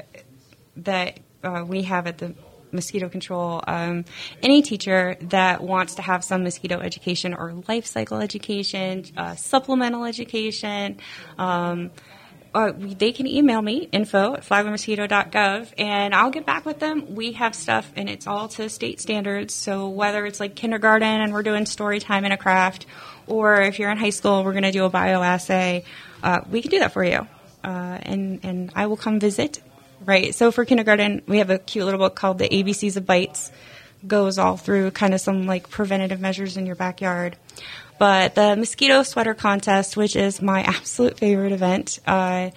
that 0.78 1.20
uh, 1.44 1.64
we 1.68 1.84
have 1.84 2.08
at 2.08 2.18
the 2.18 2.34
mosquito 2.72 3.10
control, 3.10 3.64
um, 3.68 4.06
any 4.42 4.64
teacher 4.64 5.18
that 5.22 5.62
wants 5.62 5.96
to 5.96 6.02
have 6.02 6.24
some 6.24 6.44
mosquito 6.44 6.80
education 6.80 7.36
or 7.36 7.54
life 7.68 7.86
cycle 7.86 8.20
education, 8.20 9.06
uh, 9.16 9.36
supplemental 9.36 10.04
education, 10.04 10.98
um, 11.38 11.92
uh, 12.54 12.72
they 12.76 13.12
can 13.12 13.28
email 13.28 13.62
me 13.62 13.88
info 13.92 14.34
at 14.34 14.42
flaglermosquito.gov 14.42 15.72
and 15.78 16.16
I'll 16.16 16.32
get 16.32 16.48
back 16.48 16.66
with 16.66 16.80
them. 16.80 17.14
We 17.14 17.34
have 17.34 17.54
stuff 17.54 17.92
and 17.96 18.10
it's 18.10 18.26
all 18.26 18.48
to 18.50 18.70
state 18.70 19.00
standards. 19.00 19.54
So 19.54 19.90
whether 19.90 20.26
it's 20.26 20.40
like 20.40 20.56
kindergarten 20.56 21.22
and 21.22 21.32
we're 21.32 21.44
doing 21.44 21.68
story 21.68 22.00
time 22.00 22.26
in 22.26 22.32
a 22.32 22.38
craft 22.38 22.88
or 23.30 23.62
if 23.62 23.80
you're 23.80 23.90
in 23.90 23.98
high 23.98 24.10
school, 24.10 24.44
we're 24.44 24.52
going 24.52 24.64
to 24.64 24.72
do 24.72 24.86
a 24.86 24.90
bioassay. 24.90 25.84
Uh, 26.22 26.42
we 26.50 26.62
can 26.62 26.72
do 26.72 26.80
that 26.80 26.92
for 26.92 27.04
you, 27.04 27.28
uh, 27.64 27.98
and 28.02 28.40
and 28.44 28.72
I 28.76 28.88
will 28.88 28.98
come 28.98 29.20
visit. 29.20 29.62
Right. 30.04 30.34
So 30.34 30.52
for 30.52 30.66
kindergarten, 30.66 31.22
we 31.28 31.40
have 31.40 31.50
a 31.50 31.60
cute 31.60 31.86
little 31.86 32.00
book 32.00 32.16
called 32.16 32.40
"The 32.40 32.50
ABCs 32.50 32.98
of 32.98 33.06
Bites." 33.06 33.52
Goes 34.08 34.38
all 34.38 34.56
through 34.56 34.92
kind 34.92 35.14
of 35.14 35.20
some 35.20 35.46
like 35.46 35.70
preventative 35.70 36.22
measures 36.22 36.56
in 36.56 36.66
your 36.66 36.76
backyard. 36.76 37.36
But 38.00 38.34
the 38.34 38.56
mosquito 38.56 39.04
sweater 39.04 39.34
contest, 39.34 39.98
which 39.98 40.16
is 40.16 40.42
my 40.42 40.64
absolute 40.78 41.20
favorite 41.20 41.52
event, 41.52 42.00
uh, 42.08 42.52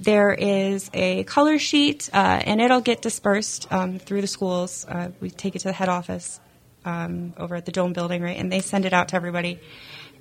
there 0.00 0.32
is 0.32 0.90
a 0.92 1.24
color 1.24 1.58
sheet, 1.58 2.10
uh, 2.12 2.40
and 2.44 2.60
it'll 2.60 2.80
get 2.80 3.02
dispersed 3.02 3.70
um, 3.72 3.98
through 3.98 4.20
the 4.20 4.26
schools. 4.26 4.86
Uh, 4.88 5.10
we 5.20 5.30
take 5.30 5.54
it 5.54 5.60
to 5.60 5.68
the 5.68 5.72
head 5.72 5.88
office 5.88 6.40
um, 6.84 7.34
over 7.36 7.56
at 7.56 7.66
the 7.66 7.72
Dome 7.72 7.92
building, 7.92 8.22
right, 8.22 8.36
and 8.36 8.52
they 8.52 8.60
send 8.60 8.84
it 8.84 8.92
out 8.92 9.08
to 9.08 9.16
everybody. 9.16 9.58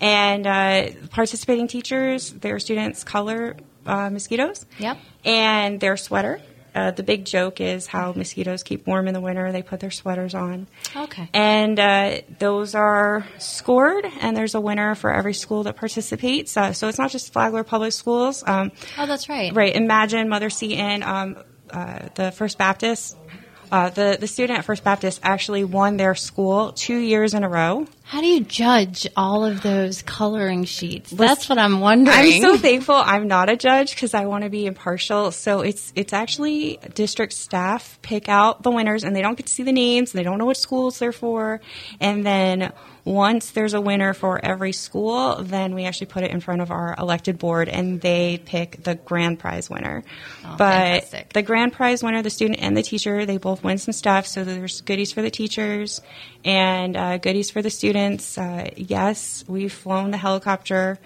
And 0.01 0.45
uh, 0.45 0.87
participating 1.11 1.67
teachers, 1.67 2.31
their 2.31 2.59
students 2.59 3.03
color 3.03 3.55
uh, 3.85 4.09
mosquitoes. 4.09 4.65
Yep. 4.79 4.97
And 5.23 5.79
their 5.79 5.97
sweater. 5.97 6.41
Uh, 6.73 6.91
the 6.91 7.03
big 7.03 7.23
joke 7.23 7.61
is 7.61 7.87
how 7.87 8.11
mosquitoes 8.11 8.61
keep 8.61 8.85
warm 8.85 9.07
in 9.07 9.13
the 9.13 9.21
winter. 9.21 9.49
They 9.53 9.61
put 9.61 9.79
their 9.79 9.91
sweaters 9.91 10.35
on. 10.35 10.67
Okay. 10.93 11.29
And 11.33 11.79
uh, 11.79 12.17
those 12.37 12.75
are 12.75 13.25
scored, 13.37 14.05
and 14.19 14.35
there's 14.35 14.55
a 14.55 14.59
winner 14.59 14.93
for 14.93 15.13
every 15.13 15.33
school 15.33 15.63
that 15.63 15.77
participates. 15.77 16.57
Uh, 16.57 16.73
so 16.73 16.89
it's 16.89 16.99
not 16.99 17.11
just 17.11 17.31
Flagler 17.31 17.63
Public 17.63 17.93
Schools. 17.93 18.43
Um, 18.45 18.73
oh, 18.97 19.05
that's 19.05 19.29
right. 19.29 19.55
Right. 19.55 19.73
Imagine 19.73 20.27
Mother 20.27 20.49
Seton, 20.49 21.01
um, 21.03 21.37
uh, 21.69 22.09
the 22.15 22.31
First 22.31 22.57
Baptist 22.57 23.15
uh, 23.75 23.89
the 23.89 24.17
the 24.17 24.27
student 24.27 24.59
at 24.59 24.63
First 24.63 24.85
Baptist 24.85 25.19
actually 25.21 25.65
won 25.65 25.97
their 25.97 26.15
school 26.15 26.71
two 26.71 26.95
years 26.95 27.33
in 27.33 27.43
a 27.43 27.49
row. 27.49 27.85
How 28.03 28.21
do 28.21 28.27
you 28.27 28.39
judge 28.39 29.05
all 29.17 29.43
of 29.43 29.61
those 29.63 30.01
coloring 30.01 30.63
sheets? 30.63 31.11
That's 31.11 31.49
what 31.49 31.57
I'm 31.57 31.81
wondering. 31.81 32.17
I'm 32.17 32.41
so 32.41 32.57
thankful 32.57 32.95
I'm 32.95 33.27
not 33.27 33.49
a 33.49 33.57
judge 33.57 33.93
because 33.93 34.13
I 34.13 34.27
want 34.27 34.45
to 34.45 34.49
be 34.49 34.65
impartial. 34.65 35.31
So 35.31 35.59
it's 35.59 35.91
it's 35.93 36.13
actually 36.13 36.79
district 36.93 37.33
staff 37.33 37.99
pick 38.01 38.29
out 38.29 38.63
the 38.63 38.71
winners, 38.71 39.03
and 39.03 39.13
they 39.13 39.21
don't 39.21 39.35
get 39.35 39.47
to 39.47 39.53
see 39.53 39.63
the 39.63 39.73
names, 39.73 40.13
and 40.13 40.19
they 40.19 40.23
don't 40.23 40.37
know 40.37 40.45
what 40.45 40.55
schools 40.55 40.97
they're 40.99 41.11
for, 41.11 41.59
and 41.99 42.25
then 42.25 42.71
once 43.05 43.51
there's 43.51 43.75
a 43.75 43.79
winner 43.79 44.15
for 44.15 44.43
every 44.43 44.71
school, 44.71 45.35
then 45.43 45.75
we 45.75 45.85
actually 45.85 46.07
put 46.07 46.23
it 46.23 46.31
in 46.31 46.39
front 46.39 46.61
of 46.61 46.71
our 46.71 46.95
elected 46.97 47.37
board 47.37 47.69
and 47.69 48.01
they 48.01 48.41
pick 48.43 48.83
the 48.83 48.95
grand 48.95 49.37
prize 49.37 49.69
winner. 49.69 50.03
Oh, 50.43 50.55
but 50.57 51.03
fantastic. 51.03 51.33
the 51.33 51.43
grand 51.43 51.73
prize 51.73 52.03
winner, 52.03 52.23
the 52.23 52.31
student 52.31 52.59
and 52.59 52.75
the 52.75 52.81
teacher, 52.81 53.27
they 53.27 53.37
both 53.37 53.63
win 53.63 53.77
some 53.77 53.93
stuff. 53.93 54.25
So 54.25 54.43
there's 54.43 54.81
goodies 54.81 55.13
for 55.13 55.21
the 55.21 55.29
teachers 55.29 56.01
and 56.43 56.97
uh, 56.97 57.17
goodies 57.19 57.51
for 57.51 57.61
the 57.61 57.69
students. 57.69 58.39
Uh, 58.39 58.71
yes, 58.75 59.45
we've 59.47 59.71
flown 59.71 60.09
the 60.09 60.17
helicopter 60.17 60.97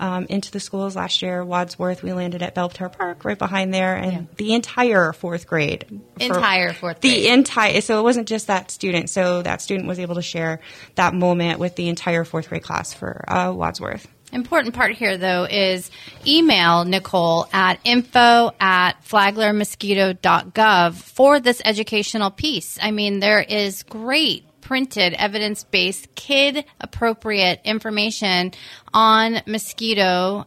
um, 0.00 0.26
into 0.28 0.50
the 0.50 0.60
schools 0.60 0.96
last 0.96 1.22
year. 1.22 1.44
Wadsworth, 1.44 2.02
we 2.02 2.12
landed 2.12 2.42
at 2.42 2.54
Belvedere 2.54 2.88
Park, 2.88 3.24
right 3.24 3.38
behind 3.38 3.72
there, 3.72 3.94
and 3.96 4.12
yeah. 4.12 4.22
the 4.36 4.54
entire 4.54 5.12
fourth 5.12 5.46
grade, 5.46 6.00
entire 6.20 6.72
fourth, 6.72 7.00
grade. 7.00 7.12
the 7.12 7.28
entire. 7.28 7.80
So 7.80 7.98
it 7.98 8.02
wasn't 8.02 8.28
just 8.28 8.46
that 8.48 8.70
student. 8.70 9.10
So 9.10 9.42
that 9.42 9.62
student 9.62 9.88
was 9.88 9.98
able 9.98 10.16
to 10.16 10.22
share 10.22 10.60
that 10.94 11.14
moment 11.14 11.58
with 11.58 11.76
the 11.76 11.88
entire 11.88 12.24
fourth 12.24 12.48
grade 12.48 12.62
class 12.62 12.92
for 12.92 13.24
uh, 13.28 13.52
Wadsworth. 13.52 14.08
Important 14.32 14.74
part 14.74 14.92
here, 14.92 15.16
though, 15.16 15.44
is 15.44 15.90
email 16.26 16.84
Nicole 16.84 17.48
at 17.52 17.78
info 17.84 18.50
at 18.58 18.94
flaglermosquito.gov 19.04 20.94
for 20.94 21.38
this 21.38 21.62
educational 21.64 22.30
piece. 22.30 22.76
I 22.82 22.90
mean, 22.90 23.20
there 23.20 23.40
is 23.40 23.84
great 23.84 24.44
printed 24.66 25.14
evidence 25.14 25.62
based 25.62 26.12
kid 26.16 26.64
appropriate 26.80 27.60
information 27.64 28.50
on 28.92 29.40
mosquito 29.46 30.44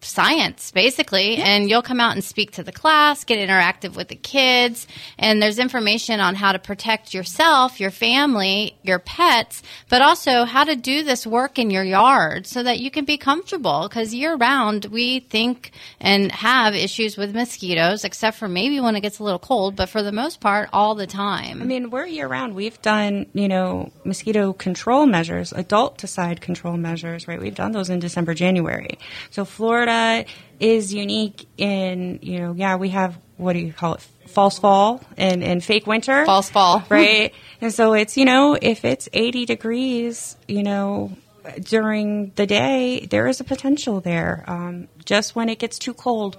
science 0.00 0.70
basically. 0.70 1.36
And 1.36 1.68
you'll 1.68 1.82
come 1.82 2.00
out 2.00 2.12
and 2.12 2.22
speak 2.22 2.52
to 2.52 2.62
the 2.62 2.72
class 2.72 3.24
get 3.24 3.38
interactive 3.38 3.96
with 3.96 4.08
the 4.08 4.16
kids. 4.16 4.86
And 5.18 5.42
there's 5.42 5.58
information 5.58 6.20
on 6.20 6.34
how 6.34 6.52
to 6.52 6.58
protect 6.58 7.14
yourself 7.14 7.80
your 7.80 7.90
family 7.90 8.76
your 8.82 8.98
pets 8.98 9.62
but 9.88 10.02
also 10.02 10.44
how 10.44 10.64
to 10.64 10.76
do 10.76 11.02
this 11.02 11.26
work 11.26 11.58
in 11.58 11.70
your 11.70 11.84
yard 11.84 12.46
so 12.46 12.62
that 12.62 12.80
you 12.80 12.90
can 12.90 13.04
be 13.04 13.16
comfortable. 13.16 13.88
Because 13.88 14.14
year 14.14 14.36
round 14.36 14.86
we 14.86 15.20
think 15.20 15.72
and 16.00 16.30
have 16.32 16.74
issues 16.74 17.16
with 17.16 17.34
mosquitoes 17.34 18.04
except 18.04 18.36
for 18.36 18.48
maybe 18.48 18.80
when 18.80 18.96
it 18.96 19.00
gets 19.00 19.18
a 19.18 19.24
little 19.24 19.38
cold 19.38 19.76
but 19.76 19.88
for 19.88 20.02
the 20.02 20.12
most 20.12 20.40
part 20.40 20.68
all 20.72 20.94
the 20.94 21.06
time. 21.06 21.60
I 21.60 21.64
mean 21.64 21.90
we're 21.90 22.06
year 22.06 22.28
round. 22.28 22.54
We've 22.54 22.80
done 22.82 23.26
you 23.32 23.48
know 23.48 23.90
mosquito 24.04 24.52
control 24.52 25.06
measures 25.06 25.52
adulticide 25.52 26.40
control 26.40 26.76
measures 26.76 27.26
right? 27.26 27.40
We've 27.40 27.54
done 27.54 27.72
those 27.72 27.90
in 27.90 27.98
december 27.98 28.34
january. 28.34 28.98
So 29.30 29.44
florida 29.44 29.71
Florida 29.72 30.26
is 30.60 30.92
unique 30.92 31.48
in, 31.56 32.18
you 32.20 32.40
know, 32.40 32.52
yeah, 32.52 32.76
we 32.76 32.90
have, 32.90 33.18
what 33.38 33.54
do 33.54 33.58
you 33.58 33.72
call 33.72 33.94
it? 33.94 34.02
False 34.26 34.58
fall 34.58 35.02
and, 35.16 35.42
and 35.42 35.64
fake 35.64 35.86
winter. 35.86 36.26
False 36.26 36.50
fall. 36.50 36.84
Right. 36.90 37.32
and 37.58 37.72
so 37.72 37.94
it's, 37.94 38.18
you 38.18 38.26
know, 38.26 38.56
if 38.60 38.84
it's 38.84 39.08
80 39.14 39.46
degrees, 39.46 40.36
you 40.46 40.62
know, 40.62 41.16
during 41.62 42.32
the 42.36 42.46
day, 42.46 43.06
there 43.10 43.26
is 43.28 43.40
a 43.40 43.44
potential 43.44 44.02
there. 44.02 44.44
Um, 44.46 44.88
just 45.06 45.34
when 45.34 45.48
it 45.48 45.58
gets 45.58 45.78
too 45.78 45.94
cold 45.94 46.36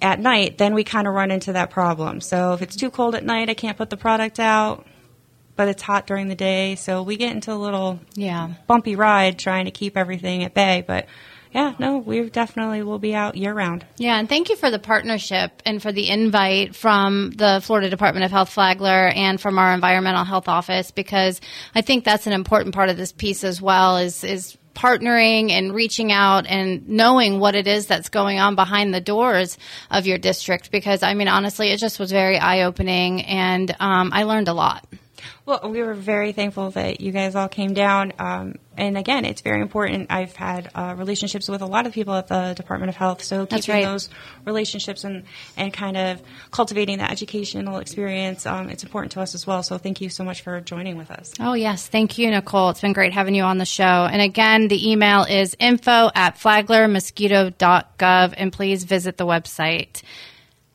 at 0.00 0.18
night, 0.18 0.56
then 0.56 0.72
we 0.72 0.84
kind 0.84 1.06
of 1.06 1.12
run 1.12 1.30
into 1.30 1.52
that 1.52 1.68
problem. 1.68 2.22
So 2.22 2.54
if 2.54 2.62
it's 2.62 2.76
too 2.76 2.90
cold 2.90 3.14
at 3.14 3.24
night, 3.24 3.50
I 3.50 3.54
can't 3.54 3.76
put 3.76 3.90
the 3.90 3.98
product 3.98 4.40
out, 4.40 4.86
but 5.54 5.68
it's 5.68 5.82
hot 5.82 6.06
during 6.06 6.28
the 6.28 6.34
day. 6.34 6.76
So 6.76 7.02
we 7.02 7.18
get 7.18 7.32
into 7.32 7.52
a 7.52 7.60
little 7.60 8.00
yeah 8.14 8.54
bumpy 8.66 8.96
ride 8.96 9.38
trying 9.38 9.66
to 9.66 9.70
keep 9.70 9.98
everything 9.98 10.44
at 10.44 10.54
bay. 10.54 10.82
But 10.86 11.06
yeah, 11.52 11.74
no, 11.78 11.98
we 11.98 12.28
definitely 12.28 12.82
will 12.82 12.98
be 12.98 13.14
out 13.14 13.36
year 13.36 13.54
round. 13.54 13.86
Yeah, 13.96 14.18
and 14.18 14.28
thank 14.28 14.48
you 14.48 14.56
for 14.56 14.70
the 14.70 14.78
partnership 14.78 15.62
and 15.64 15.80
for 15.80 15.92
the 15.92 16.08
invite 16.08 16.74
from 16.74 17.30
the 17.30 17.60
Florida 17.62 17.88
Department 17.88 18.24
of 18.24 18.30
Health 18.30 18.50
Flagler 18.50 19.08
and 19.08 19.40
from 19.40 19.58
our 19.58 19.72
environmental 19.72 20.24
health 20.24 20.48
office 20.48 20.90
because 20.90 21.40
I 21.74 21.82
think 21.82 22.04
that's 22.04 22.26
an 22.26 22.32
important 22.32 22.74
part 22.74 22.88
of 22.88 22.96
this 22.96 23.12
piece 23.12 23.44
as 23.44 23.60
well 23.60 23.98
is 23.98 24.24
is 24.24 24.56
partnering 24.74 25.50
and 25.50 25.74
reaching 25.74 26.12
out 26.12 26.46
and 26.46 26.86
knowing 26.86 27.40
what 27.40 27.54
it 27.54 27.66
is 27.66 27.86
that's 27.86 28.10
going 28.10 28.38
on 28.38 28.54
behind 28.54 28.92
the 28.92 29.00
doors 29.00 29.56
of 29.90 30.06
your 30.06 30.18
district 30.18 30.70
because 30.70 31.02
I 31.02 31.14
mean 31.14 31.28
honestly 31.28 31.70
it 31.70 31.78
just 31.78 31.98
was 31.98 32.12
very 32.12 32.38
eye 32.38 32.64
opening 32.64 33.22
and 33.22 33.74
um, 33.80 34.10
I 34.12 34.24
learned 34.24 34.48
a 34.48 34.52
lot. 34.52 34.86
Well, 35.44 35.60
we 35.70 35.82
were 35.82 35.94
very 35.94 36.32
thankful 36.32 36.70
that 36.72 37.00
you 37.00 37.12
guys 37.12 37.34
all 37.34 37.48
came 37.48 37.74
down. 37.74 38.12
Um, 38.18 38.56
and 38.76 38.98
again, 38.98 39.24
it's 39.24 39.40
very 39.40 39.62
important. 39.62 40.08
I've 40.10 40.36
had 40.36 40.70
uh, 40.74 40.94
relationships 40.96 41.48
with 41.48 41.62
a 41.62 41.66
lot 41.66 41.86
of 41.86 41.92
people 41.92 42.14
at 42.14 42.28
the 42.28 42.52
Department 42.54 42.90
of 42.90 42.96
Health, 42.96 43.22
so 43.22 43.46
keeping 43.46 43.74
right. 43.74 43.84
those 43.84 44.08
relationships 44.44 45.04
and, 45.04 45.24
and 45.56 45.72
kind 45.72 45.96
of 45.96 46.20
cultivating 46.50 46.98
that 46.98 47.10
educational 47.10 47.78
experience, 47.78 48.44
um, 48.44 48.68
it's 48.68 48.84
important 48.84 49.12
to 49.12 49.20
us 49.20 49.34
as 49.34 49.46
well. 49.46 49.62
So 49.62 49.78
thank 49.78 50.00
you 50.00 50.10
so 50.10 50.24
much 50.24 50.42
for 50.42 50.60
joining 50.60 50.98
with 50.98 51.10
us. 51.10 51.32
Oh, 51.40 51.54
yes. 51.54 51.88
Thank 51.88 52.18
you, 52.18 52.30
Nicole. 52.30 52.70
It's 52.70 52.80
been 52.80 52.92
great 52.92 53.12
having 53.14 53.34
you 53.34 53.44
on 53.44 53.58
the 53.58 53.64
show. 53.64 53.84
And 53.84 54.20
again, 54.20 54.68
the 54.68 54.90
email 54.90 55.24
is 55.24 55.56
info 55.58 56.10
at 56.14 56.36
flaglermosquito.gov, 56.36 58.34
and 58.36 58.52
please 58.52 58.84
visit 58.84 59.16
the 59.16 59.26
website. 59.26 60.02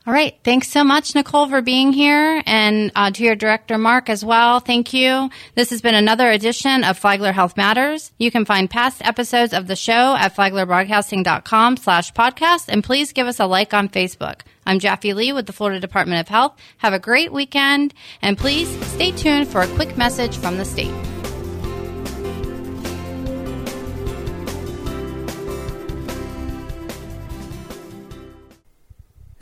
All 0.04 0.12
right. 0.12 0.36
Thanks 0.42 0.68
so 0.68 0.82
much, 0.82 1.14
Nicole, 1.14 1.48
for 1.48 1.62
being 1.62 1.92
here 1.92 2.42
and 2.44 2.90
uh, 2.96 3.12
to 3.12 3.22
your 3.22 3.36
director, 3.36 3.78
Mark, 3.78 4.10
as 4.10 4.24
well. 4.24 4.58
Thank 4.58 4.92
you. 4.92 5.30
This 5.54 5.70
has 5.70 5.80
been 5.80 5.94
another 5.94 6.28
edition 6.28 6.82
of 6.82 6.98
Flagler 6.98 7.30
Health 7.30 7.56
Matters. 7.56 8.10
You 8.18 8.32
can 8.32 8.44
find 8.44 8.68
past 8.68 9.00
episodes 9.04 9.52
of 9.52 9.68
the 9.68 9.76
show 9.76 10.16
at 10.16 10.34
flaglerbroadcasting.com 10.34 11.76
slash 11.76 12.12
podcast. 12.14 12.64
And 12.68 12.82
please 12.82 13.12
give 13.12 13.28
us 13.28 13.38
a 13.38 13.46
like 13.46 13.72
on 13.74 13.88
Facebook. 13.88 14.40
I'm 14.66 14.80
Jaffe 14.80 15.14
Lee 15.14 15.32
with 15.32 15.46
the 15.46 15.52
Florida 15.52 15.78
Department 15.78 16.20
of 16.20 16.26
Health. 16.26 16.56
Have 16.78 16.94
a 16.94 16.98
great 16.98 17.32
weekend 17.32 17.94
and 18.20 18.36
please 18.36 18.68
stay 18.86 19.12
tuned 19.12 19.46
for 19.46 19.60
a 19.60 19.68
quick 19.74 19.96
message 19.96 20.36
from 20.36 20.56
the 20.56 20.64
state. 20.64 20.92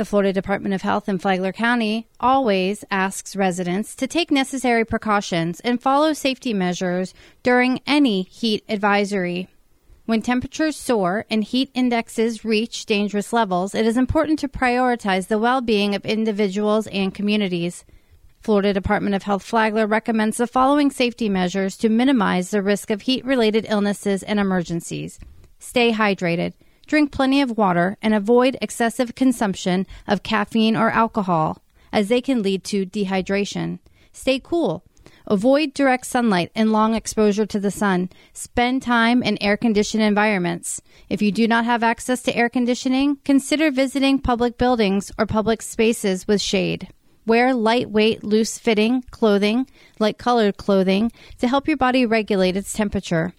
The 0.01 0.07
Florida 0.07 0.33
Department 0.33 0.75
of 0.75 0.81
Health 0.81 1.11
in 1.11 1.19
Flagler 1.19 1.53
County 1.53 2.09
always 2.19 2.87
asks 2.91 3.37
residents 3.37 3.95
to 3.97 4.07
take 4.07 4.31
necessary 4.31 4.83
precautions 4.83 5.61
and 5.61 5.79
follow 5.79 6.15
safety 6.15 6.55
measures 6.55 7.13
during 7.43 7.83
any 7.87 8.23
heat 8.23 8.65
advisory. 8.67 9.49
When 10.07 10.23
temperatures 10.23 10.79
soar 10.79 11.27
and 11.29 11.45
heat 11.45 11.71
indexes 11.75 12.47
reach 12.47 12.87
dangerous 12.87 13.31
levels, 13.35 13.75
it 13.75 13.85
is 13.85 13.99
important 13.99 14.39
to 14.39 14.49
prioritize 14.49 15.27
the 15.27 15.39
well 15.39 15.61
being 15.61 15.95
of 15.95 16.07
individuals 16.07 16.87
and 16.87 17.15
communities. 17.15 17.85
Florida 18.41 18.73
Department 18.73 19.15
of 19.15 19.25
Health 19.25 19.43
Flagler 19.43 19.87
recommends 19.87 20.39
the 20.39 20.47
following 20.47 20.91
safety 20.91 21.29
measures 21.29 21.77
to 21.77 21.91
minimize 21.91 22.49
the 22.49 22.63
risk 22.63 22.89
of 22.89 23.03
heat 23.03 23.23
related 23.27 23.67
illnesses 23.69 24.23
and 24.23 24.41
emergencies. 24.41 25.21
Stay 25.59 25.93
hydrated. 25.93 26.55
Drink 26.90 27.12
plenty 27.12 27.40
of 27.40 27.57
water 27.57 27.96
and 28.03 28.12
avoid 28.12 28.59
excessive 28.61 29.14
consumption 29.14 29.87
of 30.09 30.24
caffeine 30.24 30.76
or 30.76 30.90
alcohol, 30.90 31.62
as 31.92 32.09
they 32.09 32.20
can 32.20 32.42
lead 32.42 32.64
to 32.64 32.85
dehydration. 32.85 33.79
Stay 34.11 34.40
cool. 34.40 34.83
Avoid 35.29 35.72
direct 35.72 36.05
sunlight 36.05 36.50
and 36.53 36.72
long 36.72 36.96
exposure 36.96 37.46
to 37.46 37.61
the 37.61 37.70
sun. 37.70 38.11
Spend 38.33 38.83
time 38.83 39.22
in 39.22 39.40
air 39.40 39.57
conditioned 39.57 40.03
environments. 40.03 40.83
If 41.09 41.22
you 41.22 41.31
do 41.31 41.46
not 41.46 41.64
have 41.64 41.85
access 41.85 42.22
to 42.22 42.35
air 42.35 42.48
conditioning, 42.48 43.18
consider 43.24 43.70
visiting 43.70 44.18
public 44.18 44.59
buildings 44.59 45.12
or 45.16 45.26
public 45.26 45.62
spaces 45.62 46.26
with 46.26 46.40
shade. 46.40 46.88
Wear 47.24 47.55
lightweight, 47.55 48.24
loose 48.24 48.59
fitting 48.59 49.03
clothing, 49.12 49.68
light 50.00 50.18
colored 50.18 50.57
clothing, 50.57 51.12
to 51.38 51.46
help 51.46 51.68
your 51.68 51.76
body 51.76 52.05
regulate 52.05 52.57
its 52.57 52.72
temperature. 52.72 53.33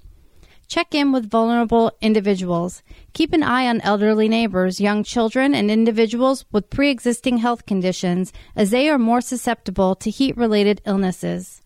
Check 0.72 0.96
in 0.96 1.12
with 1.12 1.30
vulnerable 1.30 1.92
individuals. 2.00 2.82
Keep 3.12 3.34
an 3.34 3.44
eye 3.44 3.68
on 3.68 3.82
elderly 3.82 4.30
neighbors, 4.30 4.80
young 4.80 5.04
children, 5.04 5.54
and 5.54 5.70
individuals 5.70 6.46
with 6.50 6.70
pre 6.70 6.90
existing 6.90 7.40
health 7.40 7.66
conditions 7.66 8.32
as 8.56 8.70
they 8.70 8.88
are 8.88 8.98
more 8.98 9.20
susceptible 9.20 9.96
to 9.96 10.10
heat 10.10 10.38
related 10.38 10.82
illnesses. 10.86 11.62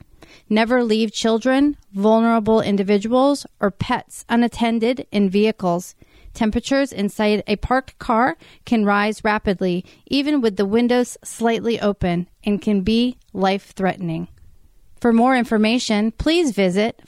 Never 0.50 0.84
leave 0.84 1.14
children, 1.14 1.78
vulnerable 1.94 2.62
individuals, 2.62 3.46
or 3.60 3.70
pets 3.70 4.26
unattended 4.28 5.06
in 5.12 5.30
vehicles. 5.30 5.94
Temperatures 6.34 6.92
inside 6.92 7.44
a 7.46 7.58
parked 7.58 8.00
car 8.00 8.38
can 8.66 8.86
rise 8.86 9.24
rapidly, 9.24 9.86
even 10.08 10.42
with 10.42 10.56
the 10.56 10.66
windows 10.66 11.16
slightly 11.24 11.80
open, 11.80 12.28
and 12.44 12.60
can 12.60 12.82
be 12.82 13.20
life 13.34 13.72
threatening. 13.76 14.30
For 15.00 15.14
more 15.14 15.38
information, 15.38 16.10
please 16.10 16.56
visit 16.56 17.04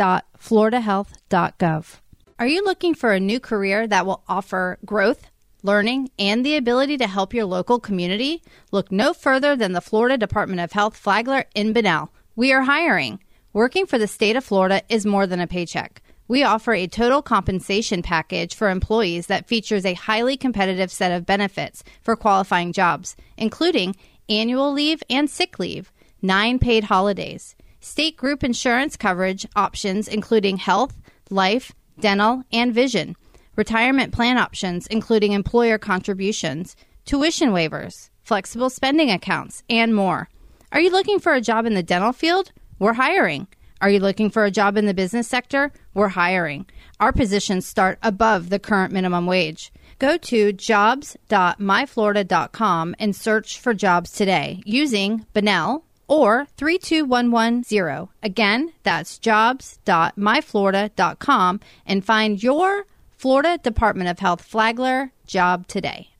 flagler.floridahealth.gov. 0.00 2.00
Are 2.38 2.46
you 2.46 2.64
looking 2.64 2.94
for 2.94 3.12
a 3.12 3.20
new 3.20 3.38
career 3.38 3.86
that 3.86 4.06
will 4.06 4.22
offer 4.26 4.78
growth, 4.84 5.26
learning, 5.62 6.10
and 6.18 6.44
the 6.44 6.56
ability 6.56 6.96
to 6.98 7.06
help 7.06 7.34
your 7.34 7.44
local 7.44 7.78
community? 7.78 8.42
Look 8.72 8.90
no 8.90 9.12
further 9.12 9.54
than 9.54 9.72
the 9.72 9.82
Florida 9.82 10.16
Department 10.16 10.60
of 10.60 10.72
Health 10.72 10.96
Flagler 10.96 11.44
in 11.54 11.74
Bunnell. 11.74 12.10
We 12.34 12.52
are 12.52 12.62
hiring. 12.62 13.20
Working 13.52 13.84
for 13.84 13.98
the 13.98 14.06
state 14.06 14.36
of 14.36 14.44
Florida 14.44 14.82
is 14.88 15.04
more 15.04 15.26
than 15.26 15.40
a 15.40 15.46
paycheck. 15.46 16.02
We 16.28 16.44
offer 16.44 16.72
a 16.72 16.86
total 16.86 17.20
compensation 17.20 18.02
package 18.02 18.54
for 18.54 18.70
employees 18.70 19.26
that 19.26 19.48
features 19.48 19.84
a 19.84 19.94
highly 19.94 20.36
competitive 20.36 20.90
set 20.90 21.12
of 21.12 21.26
benefits 21.26 21.82
for 22.02 22.16
qualifying 22.16 22.72
jobs, 22.72 23.16
including 23.36 23.96
annual 24.28 24.72
leave 24.72 25.02
and 25.10 25.28
sick 25.28 25.58
leave 25.58 25.92
nine 26.22 26.58
paid 26.58 26.84
holidays, 26.84 27.56
state 27.90 28.16
group 28.16 28.42
insurance 28.44 28.96
coverage 28.96 29.44
options 29.56 30.06
including 30.06 30.56
health, 30.56 30.96
life, 31.28 31.72
dental, 31.98 32.44
and 32.52 32.72
vision, 32.72 33.16
retirement 33.56 34.12
plan 34.12 34.38
options 34.38 34.86
including 34.86 35.32
employer 35.32 35.76
contributions, 35.76 36.76
tuition 37.04 37.50
waivers, 37.50 38.10
flexible 38.22 38.70
spending 38.70 39.10
accounts, 39.10 39.64
and 39.68 39.92
more. 39.92 40.28
Are 40.70 40.80
you 40.80 40.90
looking 40.90 41.18
for 41.18 41.34
a 41.34 41.40
job 41.40 41.66
in 41.66 41.74
the 41.74 41.82
dental 41.82 42.12
field? 42.12 42.52
We're 42.78 42.92
hiring. 42.92 43.48
Are 43.80 43.90
you 43.90 43.98
looking 43.98 44.30
for 44.30 44.44
a 44.44 44.52
job 44.52 44.76
in 44.76 44.86
the 44.86 44.94
business 44.94 45.26
sector? 45.26 45.72
We're 45.92 46.06
hiring. 46.08 46.66
Our 47.00 47.12
positions 47.12 47.66
start 47.66 47.98
above 48.04 48.50
the 48.50 48.60
current 48.60 48.92
minimum 48.92 49.26
wage. 49.26 49.72
Go 49.98 50.16
to 50.16 50.52
jobs.myflorida.com 50.52 52.94
and 53.00 53.16
search 53.16 53.58
for 53.58 53.74
jobs 53.74 54.12
today 54.12 54.62
using 54.64 55.26
Bunnell 55.34 55.82
or 56.10 56.46
32110. 56.58 58.08
Again, 58.22 58.74
that's 58.82 59.18
jobs.myflorida.com 59.18 61.60
and 61.86 62.04
find 62.04 62.42
your 62.42 62.84
Florida 63.16 63.58
Department 63.62 64.10
of 64.10 64.18
Health 64.18 64.42
Flagler 64.42 65.12
job 65.26 65.66
today. 65.68 66.10